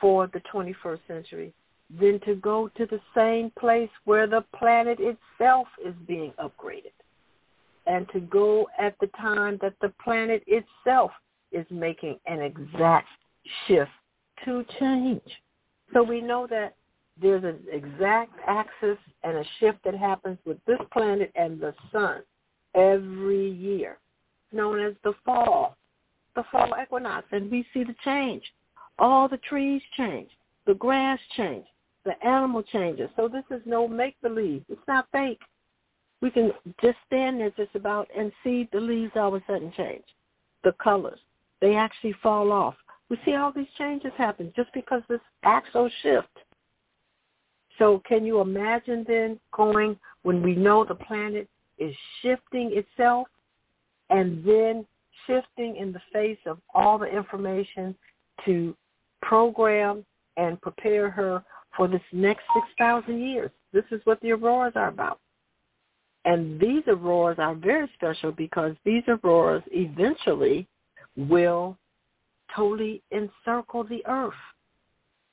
[0.00, 1.54] for the 21st century
[2.00, 6.92] than to go to the same place where the planet itself is being upgraded
[7.86, 11.10] and to go at the time that the planet itself
[11.52, 13.08] is making an exact
[13.66, 13.90] shift
[14.44, 15.22] to change.
[15.92, 16.74] So we know that
[17.20, 22.22] there's an exact axis and a shift that happens with this planet and the sun
[22.74, 23.98] every year,
[24.52, 25.76] known as the fall
[26.34, 28.42] the fall equinox and we see the change.
[28.98, 30.30] All the trees change.
[30.66, 31.66] The grass change.
[32.04, 33.08] The animal changes.
[33.16, 34.64] So this is no make-believe.
[34.68, 35.40] It's not fake.
[36.20, 39.72] We can just stand there just about and see the leaves all of a sudden
[39.76, 40.04] change.
[40.62, 41.18] The colors.
[41.60, 42.74] They actually fall off.
[43.10, 46.28] We see all these changes happen just because this axial shift.
[47.78, 53.26] So can you imagine then going when we know the planet is shifting itself
[54.10, 54.86] and then
[55.26, 57.94] shifting in the face of all the information
[58.44, 58.76] to
[59.22, 60.04] program
[60.36, 61.42] and prepare her
[61.76, 63.50] for this next 6,000 years.
[63.72, 65.18] This is what the auroras are about.
[66.24, 70.66] And these auroras are very special because these auroras eventually
[71.16, 71.76] will
[72.54, 74.32] totally encircle the earth.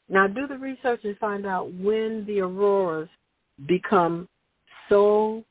[0.10, 3.10] Now do the research and find out when the auroras
[3.68, 4.28] become
[4.90, 5.44] so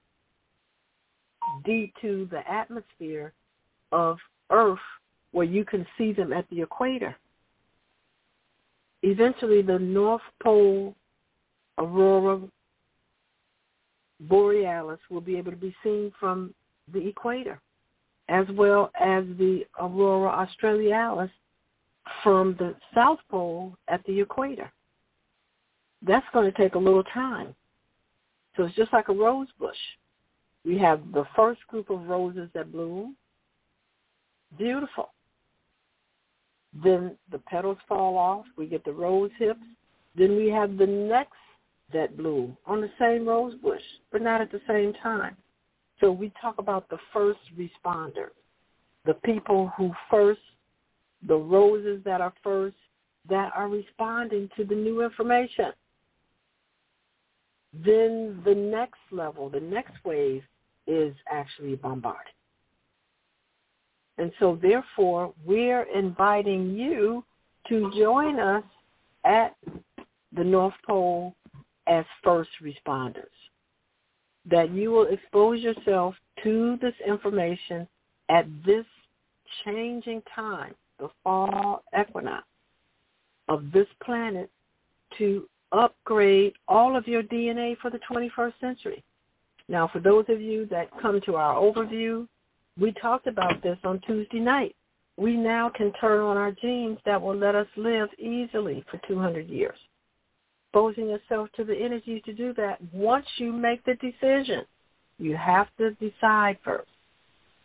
[1.65, 3.33] deep to the atmosphere
[3.93, 4.19] of
[4.51, 4.79] Earth
[5.33, 7.17] where you can see them at the equator.
[9.03, 10.95] Eventually, the North Pole
[11.79, 12.41] aurora
[14.21, 16.55] borealis will be able to be seen from
[16.93, 17.59] the equator,
[18.29, 21.31] as well as the aurora australis
[22.23, 24.71] from the South Pole at the equator.
[26.03, 27.55] That's going to take a little time.
[28.57, 29.77] So it's just like a rose bush.
[30.65, 33.17] We have the first group of roses that bloom.
[34.59, 35.11] Beautiful.
[36.85, 38.47] Then the petals fall off.
[38.57, 39.61] We get the rose hips.
[40.17, 41.35] Then we have the next
[41.93, 43.83] that bloom on the same rose bush,
[44.13, 45.37] but not at the same time.
[46.01, 48.31] So we talk about the first responders,
[49.05, 50.41] the people who first,
[51.27, 52.77] the roses that are first,
[53.29, 55.73] that are responding to the new information.
[57.73, 60.43] Then the next level, the next wave
[60.87, 62.33] is actually bombarded.
[64.21, 67.25] And so therefore, we're inviting you
[67.71, 68.63] to join us
[69.25, 69.57] at
[70.37, 71.35] the North Pole
[71.87, 73.25] as first responders.
[74.45, 76.15] That you will expose yourself
[76.45, 77.89] to this information
[78.29, 78.85] at this
[79.65, 82.45] changing time, the fall equinox
[83.49, 84.51] of this planet
[85.17, 89.03] to upgrade all of your DNA for the 21st century.
[89.67, 92.29] Now, for those of you that come to our overview,
[92.81, 94.75] we talked about this on Tuesday night.
[95.17, 99.49] We now can turn on our genes that will let us live easily for 200
[99.49, 99.77] years.
[100.67, 104.65] Exposing yourself to the energy to do that once you make the decision.
[105.19, 106.89] You have to decide first.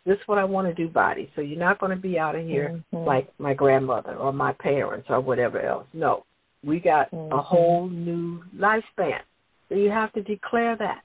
[0.04, 1.30] This is what I want to do, body.
[1.34, 3.06] So you're not going to be out of here mm-hmm.
[3.06, 5.86] like my grandmother or my parents or whatever else.
[5.94, 6.26] No,
[6.62, 7.32] we got mm-hmm.
[7.32, 9.20] a whole new lifespan.
[9.68, 11.02] So you have to declare that.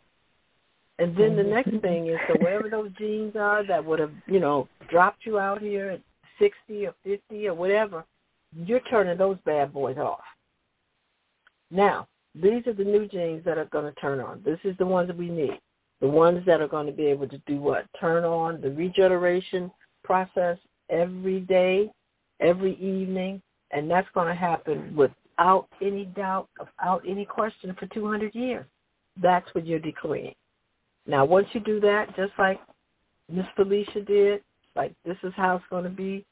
[1.02, 1.80] And then the next mm-hmm.
[1.80, 5.60] thing is, so whatever those genes are that would have, you know, dropped you out
[5.60, 6.02] here at
[6.38, 8.06] 60 or 50 or whatever,
[8.56, 10.22] you're turning those bad boys off.
[11.72, 14.44] Now, these are the new genes that are going to turn on.
[14.46, 15.60] This is the ones that we need.
[16.02, 17.86] The ones that are going to be able to do what?
[18.00, 19.72] Turn on the regeneration
[20.04, 20.60] process
[20.92, 21.90] every day,
[22.42, 23.42] every evening,
[23.72, 28.68] and that's going to happen without any doubt, without any question for 200 years.
[29.20, 30.36] That's what you're declaring.
[31.08, 32.60] Now, once you do that, just like
[33.30, 34.42] Miss Felicia did,
[34.76, 36.26] like this is how it's going to be,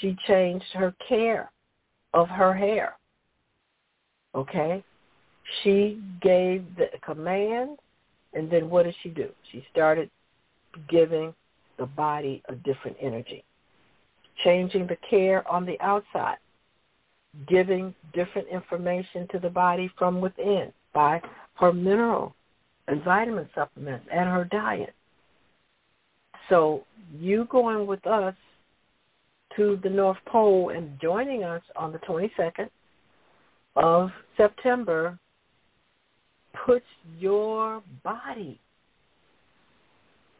[0.00, 1.50] she changed her care
[2.14, 2.96] of her hair.
[4.34, 4.82] Okay?
[5.62, 7.78] She gave the command,
[8.34, 9.28] and then what did she do?
[9.50, 10.10] She started
[10.88, 11.34] giving
[11.78, 13.44] the body a different energy,
[14.44, 16.36] changing the care on the outside,
[17.48, 21.20] giving different information to the body from within by
[21.54, 22.34] her mineral
[22.88, 24.94] and vitamin supplements and her diet.
[26.48, 26.84] So
[27.18, 28.34] you going with us
[29.56, 32.68] to the North Pole and joining us on the 22nd
[33.76, 35.18] of September
[36.66, 36.84] puts
[37.18, 38.58] your body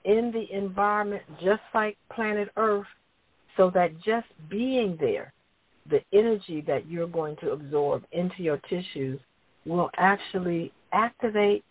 [0.04, 2.86] in the environment just like planet Earth
[3.56, 5.32] so that just being there,
[5.88, 9.20] the energy that you're going to absorb into your tissues
[9.66, 11.64] will actually activate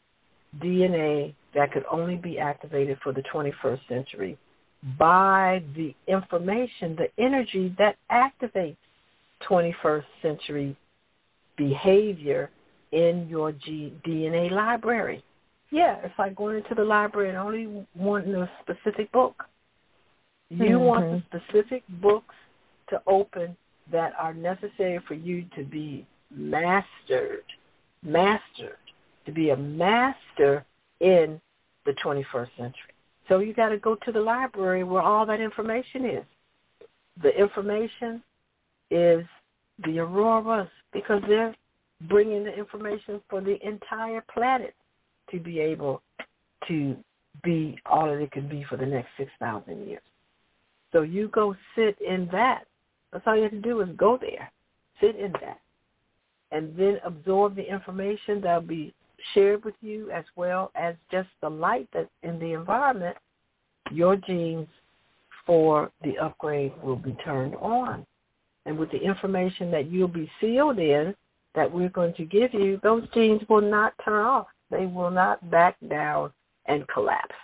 [0.59, 4.37] DNA that could only be activated for the 21st century
[4.97, 8.77] by the information, the energy that activates
[9.47, 10.75] 21st century
[11.57, 12.49] behavior
[12.91, 15.23] in your G- DNA library.
[15.69, 19.43] Yeah, it's like going into the library and only wanting a specific book.
[20.49, 20.79] You mm-hmm.
[20.79, 22.35] want the specific books
[22.89, 23.55] to open
[23.91, 27.45] that are necessary for you to be mastered,
[28.03, 28.77] mastered
[29.31, 30.65] to be a master
[30.99, 31.39] in
[31.85, 32.93] the 21st century.
[33.27, 36.25] So you got to go to the library where all that information is.
[37.21, 38.21] The information
[38.89, 39.25] is
[39.85, 41.55] the auroras because they're
[42.09, 44.73] bringing the information for the entire planet
[45.31, 46.01] to be able
[46.67, 46.95] to
[47.43, 50.01] be all that it can be for the next 6,000 years.
[50.91, 52.65] So you go sit in that.
[53.13, 54.51] That's all you have to do is go there,
[54.99, 55.59] sit in that,
[56.51, 58.93] and then absorb the information that'll be
[59.33, 63.17] shared with you as well as just the light that's in the environment,
[63.91, 64.67] your genes
[65.45, 68.05] for the upgrade will be turned on.
[68.65, 71.15] And with the information that you'll be sealed in
[71.55, 74.47] that we're going to give you, those genes will not turn off.
[74.69, 76.31] They will not back down
[76.67, 77.35] and collapse.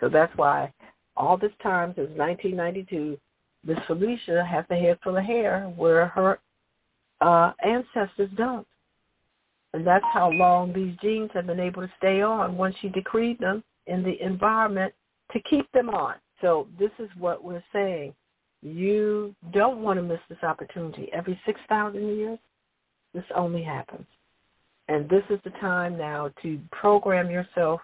[0.00, 0.72] So that's why
[1.16, 3.18] all this time since 1992,
[3.64, 6.40] Miss Felicia has a head full of hair where her
[7.20, 8.66] uh, ancestors don't.
[9.74, 13.38] And that's how long these genes have been able to stay on once you decreed
[13.38, 14.92] them in the environment
[15.32, 16.14] to keep them on.
[16.40, 18.14] So this is what we're saying.
[18.62, 21.08] You don't want to miss this opportunity.
[21.12, 22.38] Every 6,000 years,
[23.14, 24.06] this only happens.
[24.88, 27.80] And this is the time now to program yourself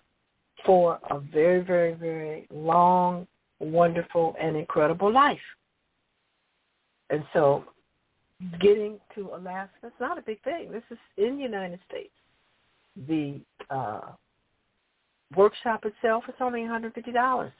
[0.66, 3.26] for a very, very, very long,
[3.60, 5.38] wonderful, and incredible life.
[7.10, 7.64] And so
[8.60, 10.70] getting to Alaska, it's not a big thing.
[10.70, 12.12] This is in the United States.
[13.08, 14.12] The uh,
[15.36, 17.52] workshop itself is only $150.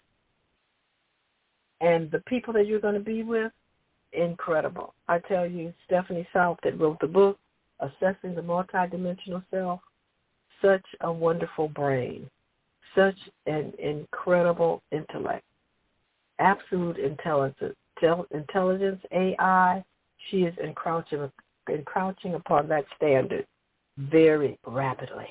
[1.81, 3.53] And the people that you're going to be with,
[4.13, 4.95] incredible.
[5.09, 7.39] I tell you, Stephanie South that wrote the book,
[7.81, 9.81] Accessing the Multidimensional Self,
[10.63, 12.29] such a wonderful brain,
[12.95, 13.17] such
[13.47, 15.45] an incredible intellect,
[16.41, 17.77] absolute intelligence,
[18.33, 19.85] intelligence, AI.
[20.31, 21.31] She is encroaching,
[21.69, 23.47] encroaching upon that standard
[23.97, 25.29] very rapidly.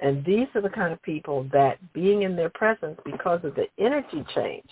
[0.00, 3.66] And these are the kind of people that being in their presence because of the
[3.78, 4.68] energy change,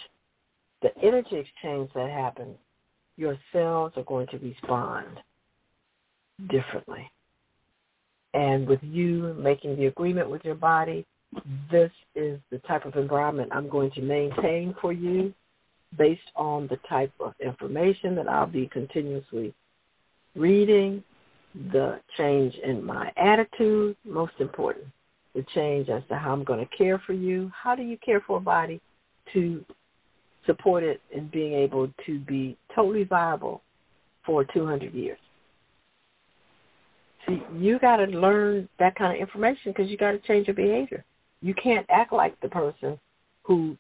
[0.83, 2.57] the energy exchange that happens,
[3.17, 5.07] your cells are going to respond
[6.51, 7.11] differently.
[8.35, 11.07] And with you making the agreement with your body,
[11.71, 15.33] this is the type of environment I'm going to maintain for you
[15.97, 19.55] based on the type of information that I'll be continuously
[20.35, 21.03] reading,
[21.73, 24.87] the change in my attitude, most important,
[25.35, 27.51] the change as to how I'm going to care for you.
[27.55, 28.81] How do you care for a body
[29.33, 29.65] to
[30.47, 33.63] support it in being able to be totally viable
[34.25, 35.19] for 200 years?
[37.27, 40.57] See, you got to learn that kind of information because you got to change your
[40.57, 41.05] behavior.
[41.41, 42.99] You can't act like the person
[43.45, 43.77] who,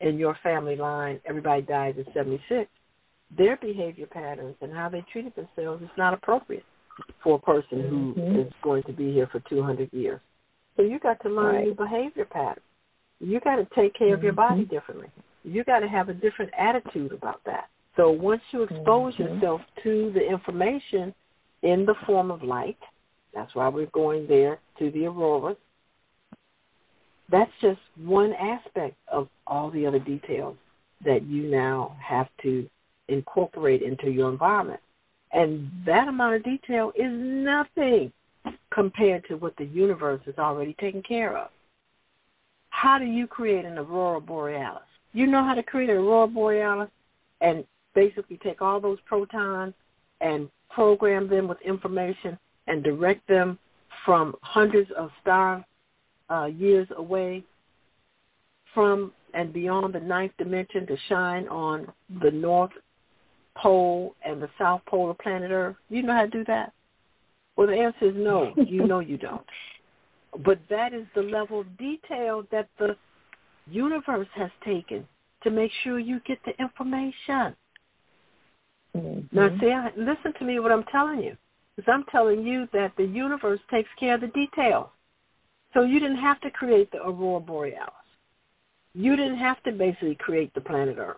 [0.00, 2.70] in your family line, everybody dies at 76.
[3.36, 6.64] Their behavior patterns and how they treated themselves is not appropriate
[7.22, 8.40] for a person who mm-hmm.
[8.40, 10.20] is going to be here for 200 years.
[10.76, 11.64] So you got to learn right.
[11.66, 12.64] new behavior patterns.
[13.20, 14.14] You got to take care mm-hmm.
[14.14, 14.74] of your body mm-hmm.
[14.74, 15.08] differently.
[15.44, 17.68] You got to have a different attitude about that.
[17.96, 19.34] So once you expose mm-hmm.
[19.34, 21.14] yourself to the information
[21.62, 22.78] in the form of light.
[23.34, 25.56] That's why we're going there to the auroras.
[27.30, 30.56] That's just one aspect of all the other details
[31.04, 32.68] that you now have to
[33.08, 34.80] incorporate into your environment.
[35.32, 38.12] And that amount of detail is nothing
[38.70, 41.50] compared to what the universe is already taking care of.
[42.70, 44.82] How do you create an aurora borealis?
[45.12, 46.90] You know how to create an aurora borealis
[47.40, 47.64] and
[47.94, 49.74] basically take all those protons
[50.20, 53.58] and program them with information and direct them
[54.04, 55.64] from hundreds of star
[56.30, 57.44] uh, years away
[58.74, 61.86] from and beyond the ninth dimension to shine on
[62.22, 62.70] the north
[63.56, 65.76] pole and the south pole of planet Earth?
[65.88, 66.72] You know how to do that?
[67.56, 68.54] Well, the answer is no.
[68.56, 69.44] You know you don't.
[70.44, 72.96] But that is the level of detail that the
[73.66, 75.06] universe has taken
[75.42, 77.56] to make sure you get the information.
[78.96, 79.20] Mm-hmm.
[79.32, 81.36] Now, see, I, listen to me what I'm telling you.
[81.76, 84.88] Because I'm telling you that the universe takes care of the details.
[85.74, 87.92] So you didn't have to create the aurora borealis.
[88.94, 91.16] You didn't have to basically create the planet Earth.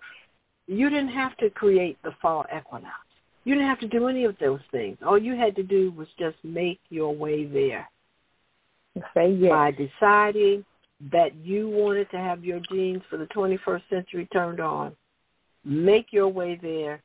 [0.66, 2.94] You didn't have to create the fall equinox.
[3.44, 4.98] You didn't have to do any of those things.
[5.06, 7.88] All you had to do was just make your way there.
[9.14, 9.50] Say yes.
[9.50, 10.64] By deciding
[11.12, 14.94] that you wanted to have your genes for the 21st century turned on,
[15.64, 17.02] make your way there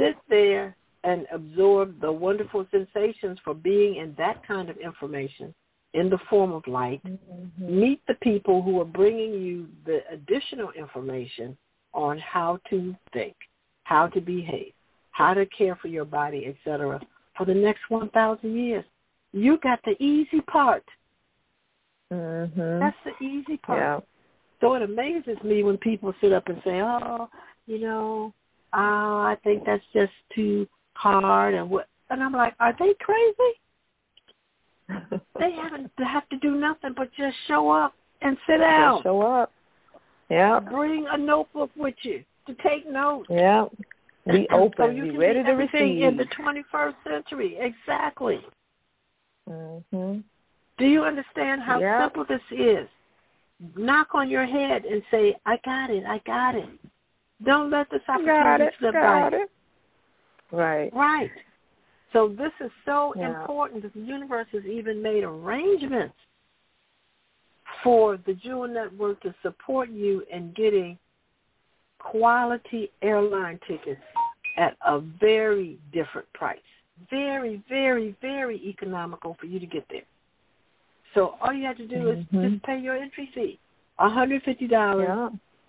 [0.00, 0.74] sit there
[1.04, 5.54] and absorb the wonderful sensations for being in that kind of information
[5.94, 7.00] in the form of light.
[7.04, 7.80] Mm-hmm.
[7.80, 11.56] Meet the people who are bringing you the additional information
[11.92, 13.34] on how to think,
[13.84, 14.72] how to behave,
[15.10, 17.00] how to care for your body, etc.
[17.36, 18.84] for the next 1,000 years.
[19.32, 20.84] You got the easy part.
[22.12, 22.80] Mm-hmm.
[22.80, 23.80] That's the easy part.
[23.80, 24.00] Yeah.
[24.60, 27.28] So it amazes me when people sit up and say, oh,
[27.66, 28.34] you know,
[28.72, 33.52] oh, I think that's just too hard and what and I'm like, are they crazy?
[35.40, 38.96] they haven't have to do nothing but just show up and sit down.
[38.96, 39.52] Just show up.
[40.28, 40.60] Yeah.
[40.60, 43.28] Bring a notebook with you to take notes.
[43.30, 43.66] Yeah.
[44.30, 44.74] Be open.
[44.76, 46.02] so you be ready to receive.
[46.02, 47.58] in the 21st century.
[47.58, 48.40] Exactly.
[49.48, 50.22] Mhm.
[50.78, 52.02] Do you understand how yep.
[52.02, 52.88] simple this is?
[53.76, 56.04] Knock on your head and say, "I got it.
[56.06, 56.68] I got it."
[57.42, 59.28] Don't let this opportunity it, slip by.
[59.28, 59.50] It.
[60.52, 60.94] Right.
[60.94, 61.30] Right.
[62.12, 63.40] So this is so yeah.
[63.40, 66.14] important that the universe has even made arrangements
[67.84, 70.98] for the Jewel Network to support you in getting
[71.98, 74.00] quality airline tickets
[74.56, 76.58] at a very different price.
[77.08, 80.02] Very, very, very economical for you to get there.
[81.14, 82.38] So all you have to do mm-hmm.
[82.38, 83.58] is just pay your entry fee,
[83.98, 84.70] $150.
[84.70, 85.28] Yeah.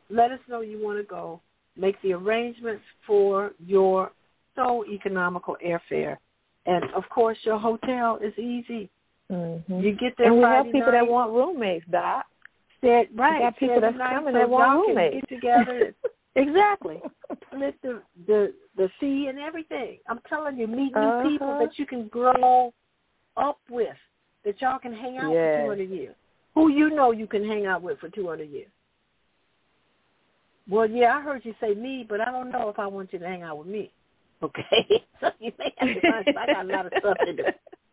[0.09, 1.39] Let us know you want to go
[1.77, 4.11] make the arrangements for your
[4.55, 6.17] so economical airfare.
[6.65, 8.89] And of course, your hotel is easy.
[9.31, 9.79] Mm-hmm.
[9.79, 12.25] You get there and we Friday have people night, that want roommates, Doc.
[12.81, 13.39] Said, right.
[13.39, 15.25] We got people that's night, coming so that want roommates.
[15.29, 15.95] Get together.
[16.35, 17.01] exactly.
[17.47, 19.97] Split the the the sea and everything.
[20.07, 21.29] I'm telling you, meet new Uh-huh.
[21.29, 22.73] people that you can grow
[23.37, 23.95] up with,
[24.45, 25.61] that y'all can hang out Yes.
[25.61, 26.15] for 200 years.
[26.55, 28.69] Who you know you can hang out with for 200 years.
[30.69, 33.19] Well, yeah, I heard you say me, but I don't know if I want you
[33.19, 33.91] to hang out with me.
[34.43, 36.25] Okay, so you may have to find.
[36.37, 37.45] I got a lot of stuff to do.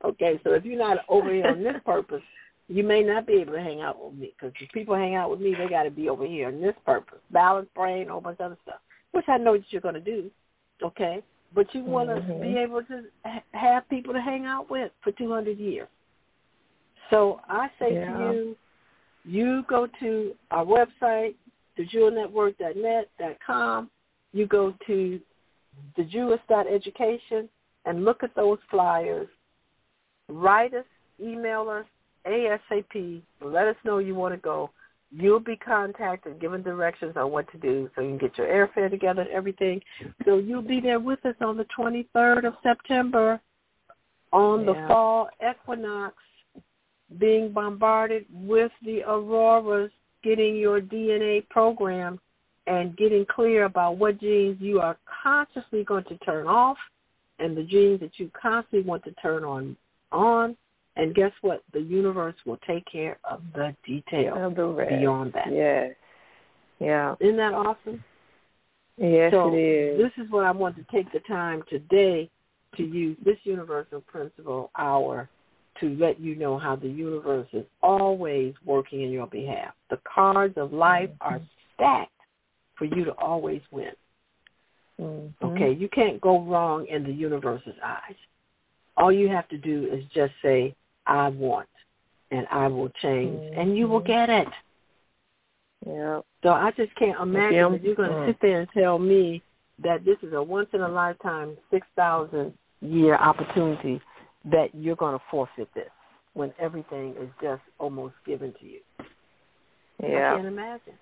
[0.04, 2.22] Okay, so if you're not over here on this purpose,
[2.68, 5.30] you may not be able to hang out with me because if people hang out
[5.30, 8.20] with me, they got to be over here on this purpose, balance, brain, a whole
[8.20, 8.80] bunch of other stuff,
[9.12, 10.30] which I know that you're going to do.
[10.82, 11.22] Okay,
[11.54, 12.42] but you want to Mhm.
[12.42, 15.88] be able to ha- have people to hang out with for 200 years.
[17.10, 18.16] So I say Yeah.
[18.16, 18.56] to you,
[19.24, 21.34] you go to our website,
[21.76, 23.90] thejewelnetwork.net.com.
[24.32, 25.20] You go to
[25.98, 27.48] thejuis.education
[27.84, 29.28] and look at those flyers.
[30.28, 30.84] Write us,
[31.20, 31.86] email us
[32.26, 33.22] ASAP.
[33.40, 34.70] Let us know you want to go.
[35.10, 38.90] You'll be contacted, given directions on what to do so you can get your airfare
[38.90, 39.80] together and everything.
[40.26, 43.40] So you'll be there with us on the 23rd of September
[44.32, 46.14] on the fall equinox
[47.18, 49.90] being bombarded with the auroras,
[50.22, 52.20] getting your DNA program
[52.68, 56.76] and getting clear about what genes you are consciously going to turn off
[57.38, 59.76] and the genes that you constantly want to turn on
[60.12, 60.56] on.
[60.96, 61.62] And guess what?
[61.72, 65.52] The universe will take care of the details Of the beyond that.
[65.52, 65.92] Yes.
[66.80, 67.14] Yeah.
[67.20, 68.02] Isn't that awesome?
[68.96, 69.98] Yes, so it is.
[69.98, 72.28] this is what I want to take the time today
[72.76, 75.28] to use this universal principle hour
[75.80, 79.72] to let you know how the universe is always working in your behalf.
[79.90, 81.34] The cards of life mm-hmm.
[81.34, 81.40] are
[81.74, 82.10] stacked
[82.78, 83.92] for you to always win.
[85.00, 85.32] Mhm.
[85.42, 88.16] Okay, you can't go wrong in the universe's eyes.
[88.96, 90.74] All you have to do is just say,
[91.06, 91.68] I want,
[92.30, 94.48] and I will change, and you will get it.
[95.86, 96.20] Yeah.
[96.42, 97.68] So I just can't imagine Yeah.
[97.68, 99.42] that you're going to sit there and tell me
[99.78, 104.00] that this is a once in a lifetime, six thousand year opportunity
[104.44, 105.90] that you're going to forfeit this
[106.34, 108.80] when everything is just almost given to you.
[110.02, 110.34] I Yeah.
[110.34, 110.98] can't imagine.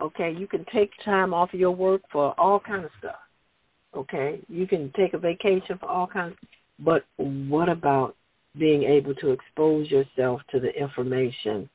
[0.00, 3.16] Okay, you can take time off of your work for all kind of stuff.
[3.94, 6.36] Okay, you can take a vacation for all kinds.
[6.80, 8.16] But what about
[8.58, 11.68] being able to expose yourself to the information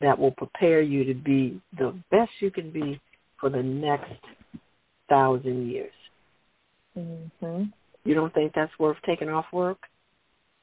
[0.00, 3.00] that will prepare you to be the best you can be
[3.38, 4.12] for the next
[5.08, 5.92] thousand years?
[6.96, 7.72] Mhm.
[8.04, 9.88] You don't think that's worth taking off work?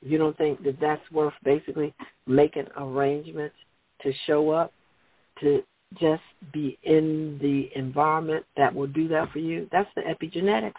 [0.01, 1.93] You don't think that that's worth basically
[2.25, 3.55] making arrangements
[4.01, 4.73] to show up
[5.39, 5.63] to
[5.99, 9.67] just be in the environment that will do that for you?
[9.71, 10.73] That's the epigenetics.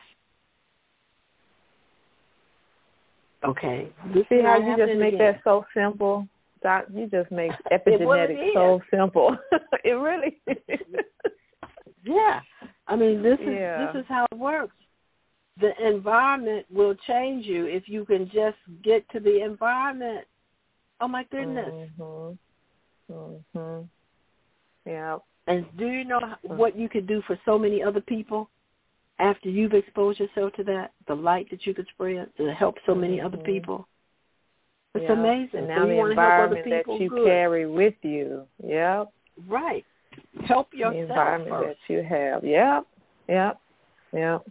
[3.44, 3.88] Okay.
[4.14, 5.34] This See how you just make again.
[5.34, 6.26] that so simple?
[6.62, 9.36] Doc, you just make epigenetics so simple.
[9.84, 11.00] it really is.
[12.04, 12.40] Yeah.
[12.86, 13.92] I mean, this is Yeah.
[13.92, 14.74] this is how it works.
[15.60, 20.26] The environment will change you if you can just get to the environment.
[21.00, 21.72] Oh my goodness.
[22.00, 22.38] Mhm.
[23.10, 23.88] Mhm.
[25.46, 28.48] And do you know what you could do for so many other people
[29.18, 30.92] after you've exposed yourself to that?
[31.06, 33.44] The light that you could spread to help so many other Mhm.
[33.44, 33.86] people.
[34.94, 35.12] It's yeah.
[35.12, 35.58] amazing.
[35.60, 37.26] And now you the want to help other environment that people, you good.
[37.26, 38.46] carry with you.
[38.62, 39.08] Yep.
[39.48, 39.84] Right.
[40.46, 41.80] Help The environment first.
[41.88, 42.44] that you have.
[42.44, 42.86] Yep.
[43.28, 43.60] Yep.
[44.12, 44.46] Yep.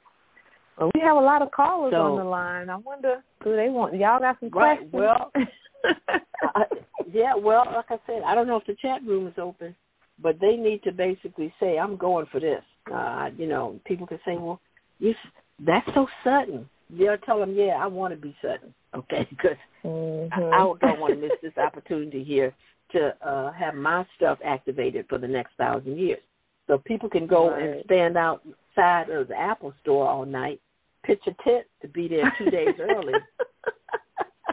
[0.77, 2.69] Well, we have a lot of callers So- on the line.
[2.69, 4.77] I wonder, do they want y'all got some Right.
[4.89, 4.91] questions?
[4.93, 5.31] Well,
[6.55, 6.65] I,
[7.11, 9.75] yeah, well, like I said, I don't know if the chat room is open,
[10.21, 14.19] but they need to basically say, "I'm going for this." Uh, you know, people can
[14.25, 14.59] say, "Well,
[14.99, 15.15] you
[15.59, 20.31] that's so sudden." They'll tell them, "Yeah, I want to be sudden." Okay, because Mhm.
[20.31, 22.53] I, I don't want to miss this opportunity here
[22.91, 26.21] to uh, have my stuff activated for the next thousand years.
[26.67, 30.61] So people can go and stand outside of the Apple store all night,
[31.03, 33.15] pitch a tent to be there two days early.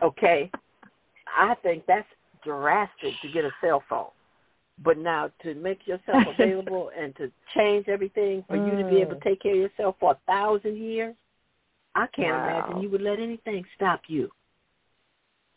[0.03, 0.51] Okay,
[1.37, 2.09] I think that's
[2.43, 4.09] drastic to get a cell phone.
[4.83, 9.15] But now to make yourself available and to change everything for you to be able
[9.15, 9.25] to Mm.
[9.25, 11.15] take care of yourself for a thousand years,
[11.95, 12.45] I can't Wow.
[12.45, 14.31] imagine you would let anything stop you.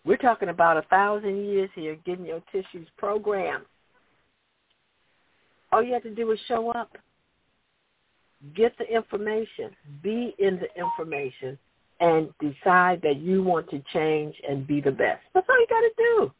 [0.05, 3.65] We're talking about a thousand years here, getting your tissues programmed.
[5.71, 6.97] All you have to do is show up.
[8.53, 9.73] Get the information.
[10.01, 11.57] Be in the information
[12.01, 15.21] and decide that you want to change and be the best.
[15.33, 16.31] That's all you got to do.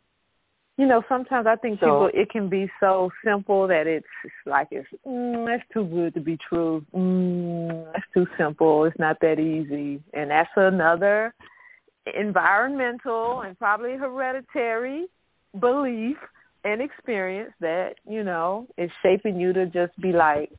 [0.78, 4.34] You know, sometimes I think So- people it can be so simple that it's, it's
[4.46, 6.84] like it's mm, that's too good to be true.
[6.96, 8.86] Mm, that's too simple.
[8.86, 11.34] It's not that easy, and that's another
[12.16, 15.06] environmental and probably hereditary
[15.60, 16.18] belief
[16.66, 20.52] and experience that you know is shaping you to just be like,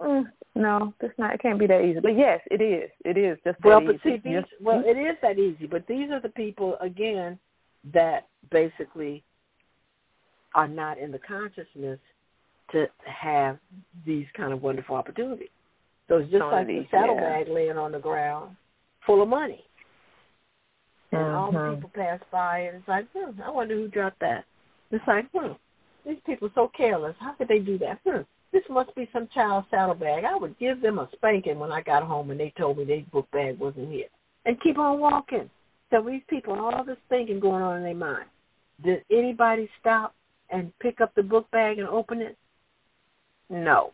[0.00, 1.34] mm, no, it's not.
[1.34, 1.98] It can't be that easy.
[1.98, 2.90] But yes, it is.
[3.04, 5.66] It is just well, but see, these, just, well, it is that easy.
[5.66, 7.40] But these are the people again
[7.92, 9.22] that basically
[10.54, 11.98] are not in the consciousness
[12.72, 13.58] to have
[14.06, 15.48] these kind of wonderful opportunities.
[16.08, 17.54] So it's just like the saddlebag yeah.
[17.54, 18.56] laying on the ground
[19.06, 19.64] full of money.
[21.12, 21.36] And mm-hmm.
[21.36, 21.74] all the mm-hmm.
[21.76, 24.44] people pass by and it's like, hmm, I wonder who dropped that.
[24.90, 25.52] It's like, hmm,
[26.06, 27.14] these people are so careless.
[27.20, 28.00] How could they do that?
[28.04, 28.22] Hmm,
[28.52, 30.24] this must be some child's saddlebag.
[30.24, 33.02] I would give them a spanking when I got home and they told me their
[33.12, 34.08] book bag wasn't here.
[34.46, 35.48] And keep on walking.
[35.90, 38.26] So these people, all this thinking going on in their mind.
[38.84, 40.14] Did anybody stop
[40.50, 42.36] and pick up the book bag and open it?
[43.48, 43.92] No.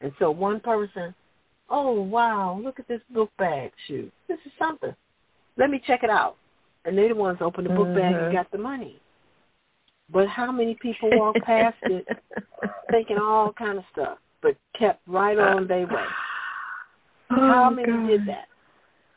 [0.00, 1.14] And so one person,
[1.70, 3.70] oh wow, look at this book bag.
[3.86, 4.94] Shoot, this is something.
[5.56, 6.36] Let me check it out.
[6.84, 7.96] And they the ones open the book mm-hmm.
[7.96, 8.34] bag and mm-hmm.
[8.34, 8.98] got the money.
[10.10, 12.06] But how many people walked past it
[12.90, 16.04] thinking all kind of stuff, but kept right on their way?
[17.34, 18.08] Oh, how many God.
[18.08, 18.44] did that?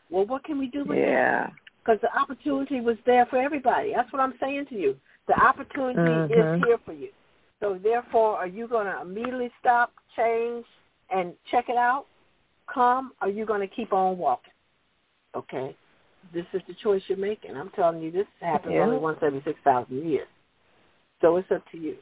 [0.10, 1.48] Well, what can we do with yeah.
[1.48, 1.54] that?
[1.84, 3.94] Because the opportunity was there for everybody.
[3.96, 4.96] That's what I'm saying to you.
[5.28, 6.34] The opportunity mm-hmm.
[6.34, 7.10] is here for you.
[7.60, 10.66] So therefore, are you going to immediately stop, change,
[11.10, 12.06] and check it out?
[12.72, 14.54] Come, or are you going to keep on walking?
[15.36, 15.76] Okay?
[16.34, 17.56] This is the choice you're making.
[17.56, 18.82] I'm telling you, this happens yeah.
[18.82, 20.28] only once every 6,000 years.
[21.22, 21.96] So it's up to you.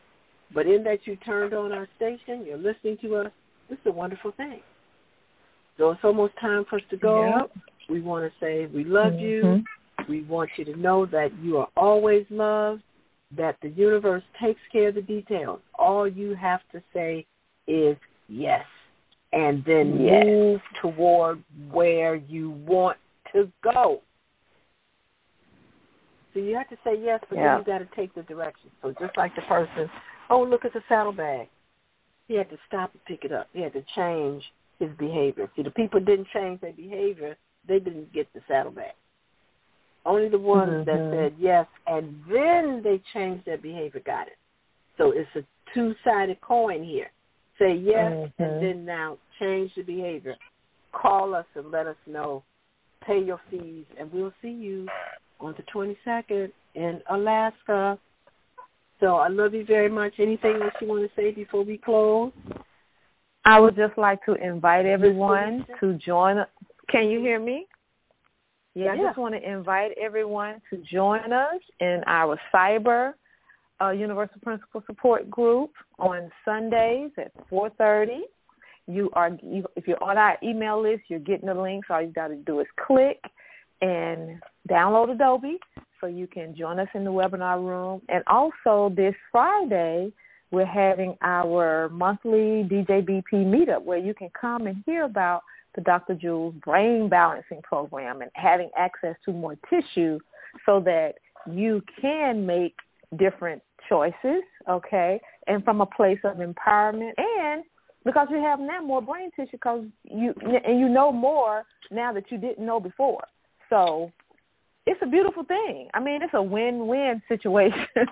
[0.54, 3.32] But in that you turned on our station, you're listening to us,
[3.70, 4.62] this is a wonderful thing.
[5.78, 7.26] So it's almost time for us to go.
[7.26, 7.52] Yep.
[7.90, 9.24] We want to say we love mm-hmm.
[9.26, 9.64] you.
[10.10, 12.82] We want you to know that you are always loved,
[13.38, 15.60] that the universe takes care of the details.
[15.78, 17.26] All you have to say
[17.68, 17.96] is
[18.28, 18.66] yes,
[19.32, 20.26] and then yes.
[20.26, 22.98] move toward where you want
[23.34, 24.02] to go.
[26.34, 27.58] So you have to say yes, but yeah.
[27.58, 28.72] then you got to take the direction.
[28.82, 29.90] So just like the person,
[30.30, 31.48] oh, look at the saddlebag.
[32.28, 33.48] He had to stop and pick it up.
[33.54, 34.44] He had to change
[34.80, 35.50] his behavior.
[35.56, 37.38] See, the people didn't change their behavior.
[37.68, 38.94] They didn't get the saddlebag.
[40.06, 40.90] Only the ones mm-hmm.
[40.90, 44.38] that said yes and then they changed their behavior got it.
[44.98, 45.44] So it's a
[45.74, 47.10] two-sided coin here.
[47.58, 48.44] Say yes mm-hmm.
[48.44, 50.36] and then now change the behavior.
[50.92, 52.44] Call us and let us know.
[53.06, 54.88] Pay your fees and we'll see you
[55.40, 57.98] on the 22nd in Alaska.
[59.00, 60.14] So I love you very much.
[60.20, 62.32] Anything else you want to say before we close?
[63.46, 66.46] I would just like to invite everyone to join.
[66.94, 67.66] Can you hear me?
[68.76, 73.14] Yeah, I just want to invite everyone to join us in our cyber
[73.82, 78.20] uh, Universal Principle Support Group on Sundays at 4:30.
[78.86, 81.88] You are, you, if you're on our email list, you're getting the links.
[81.90, 83.20] All you've got to do is click
[83.82, 84.40] and
[84.70, 85.58] download Adobe
[86.00, 88.04] so you can join us in the webinar room.
[88.10, 90.12] And also this Friday,
[90.52, 95.42] we're having our monthly DJBP meetup where you can come and hear about
[95.76, 96.16] the Dr.
[96.16, 100.20] Jewel's brain balancing program and having access to more tissue
[100.66, 101.14] so that
[101.52, 102.76] you can make
[103.18, 107.64] different choices, okay, and from a place of empowerment and
[108.06, 110.34] because you have now more brain tissue because you
[110.66, 113.24] and you know more now that you didn't know before.
[113.70, 114.12] So
[114.86, 115.88] it's a beautiful thing.
[115.94, 117.88] I mean, it's a win-win situation.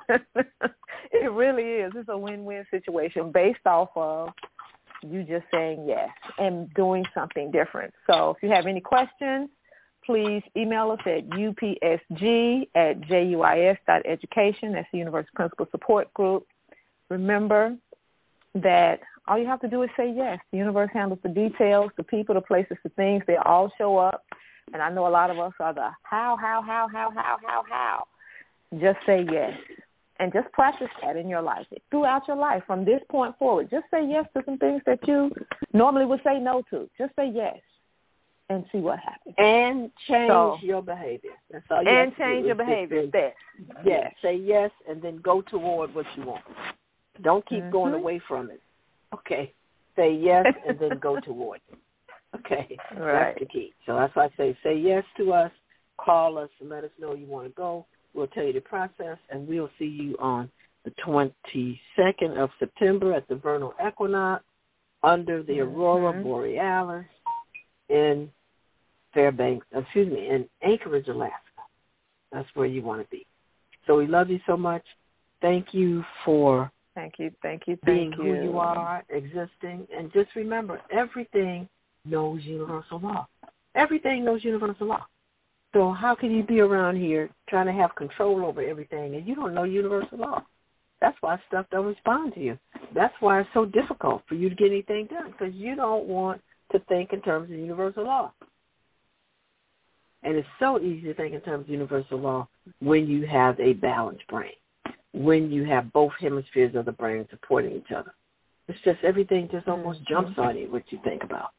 [1.11, 1.91] it really is.
[1.95, 4.29] It's a win-win situation based off of
[5.03, 7.93] you just saying yes and doing something different.
[8.09, 9.49] So if you have any questions,
[10.05, 14.73] please email us at upsg at juis.education.
[14.73, 16.47] That's the University Principle Support Group.
[17.09, 17.75] Remember
[18.55, 20.39] that all you have to do is say yes.
[20.51, 23.23] The universe handles the details, the people, the places, the things.
[23.27, 24.23] They all show up.
[24.73, 27.63] And I know a lot of us are the how, how, how, how, how, how,
[27.69, 28.07] how.
[28.79, 29.57] Just say yes
[30.21, 33.69] and just practice that in your life throughout your life from this point forward.
[33.71, 35.31] Just say yes to some things that you
[35.73, 36.87] normally would say no to.
[36.95, 37.57] Just say yes
[38.47, 39.33] and see what happens.
[39.39, 41.31] And change so, your behavior.
[41.51, 43.07] That's all you And change your behavior.
[43.11, 43.33] Yes.
[43.83, 44.13] Yes.
[44.21, 46.43] Say yes and then go toward what you want.
[47.23, 47.71] Don't keep mm-hmm.
[47.71, 48.61] going away from it.
[49.15, 49.51] Okay.
[49.95, 51.79] Say yes and then go toward it.
[52.35, 52.77] Okay.
[52.95, 53.33] Right.
[53.33, 53.73] That's the key.
[53.87, 55.51] So that's why I say say yes to us,
[55.97, 59.17] call us and let us know you want to go We'll tell you the process,
[59.29, 60.49] and we'll see you on
[60.83, 64.43] the 22nd of September at the vernal equinox
[65.03, 65.75] under the mm-hmm.
[65.75, 67.05] aurora borealis
[67.89, 68.29] in
[69.13, 71.35] Fairbanks, excuse me, in Anchorage, Alaska.
[72.31, 73.25] That's where you want to be.
[73.87, 74.83] So we love you so much.
[75.41, 78.35] Thank you for thank you, thank you, thank being you.
[78.35, 81.67] who you are, existing, and just remember, everything
[82.05, 83.27] knows universal law.
[83.75, 85.05] Everything knows universal law.
[85.73, 89.35] So how can you be around here trying to have control over everything and you
[89.35, 90.43] don't know universal law?
[90.99, 92.59] That's why stuff don't respond to you.
[92.93, 96.41] That's why it's so difficult for you to get anything done because you don't want
[96.71, 98.33] to think in terms of universal law.
[100.23, 102.47] And it's so easy to think in terms of universal law
[102.79, 104.53] when you have a balanced brain,
[105.13, 108.13] when you have both hemispheres of the brain supporting each other.
[108.67, 110.13] It's just everything just almost mm-hmm.
[110.13, 111.49] jumps on you what you think about.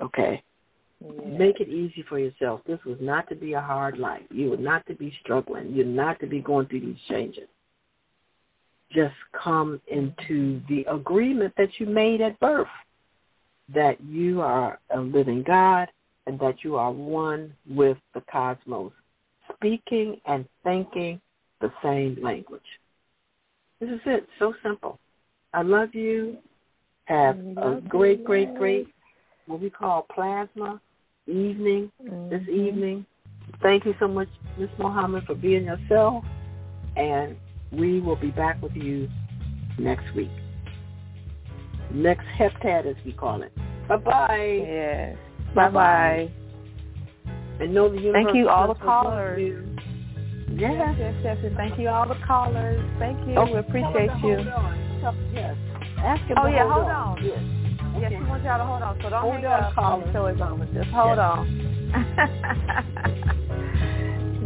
[0.00, 0.42] Okay?
[1.40, 2.60] Make it easy for yourself.
[2.66, 4.24] This was not to be a hard life.
[4.30, 5.72] You were not to be struggling.
[5.72, 7.48] You're not to be going through these changes.
[8.92, 12.68] Just come into the agreement that you made at birth
[13.74, 15.88] that you are a living God
[16.26, 18.92] and that you are one with the cosmos,
[19.54, 21.22] speaking and thinking
[21.62, 22.60] the same language.
[23.80, 24.28] This is it.
[24.38, 24.98] So simple.
[25.54, 26.36] I love you.
[27.06, 28.88] Have a great, great, great,
[29.46, 30.78] what we call plasma
[31.26, 32.30] evening mm-hmm.
[32.30, 33.06] this evening.
[33.62, 34.68] Thank you so much, Ms.
[34.78, 36.24] Muhammad, for being yourself.
[36.96, 37.36] And
[37.72, 39.08] we will be back with you
[39.78, 40.30] next week.
[41.92, 43.52] Next heptad, as we call it.
[43.88, 44.62] Bye-bye.
[44.66, 45.16] Yes.
[45.54, 46.32] Bye-bye.
[47.60, 49.66] And know the Thank you, all the callers.
[50.52, 50.72] Yes.
[50.76, 52.80] yes, yes, yes, and thank you, all the callers.
[52.98, 53.34] Thank you.
[53.36, 54.38] Oh, we appreciate you.
[55.32, 55.56] Yes.
[55.98, 57.18] Ask him oh, yeah, hold on.
[57.18, 57.24] on.
[57.24, 57.59] Yes.
[58.02, 58.14] Okay.
[58.14, 58.96] Yes, he wants y'all to hold on.
[59.02, 60.66] So don't hold hang up call the show is over.
[60.72, 61.28] Just hold yes.
[61.28, 61.46] on.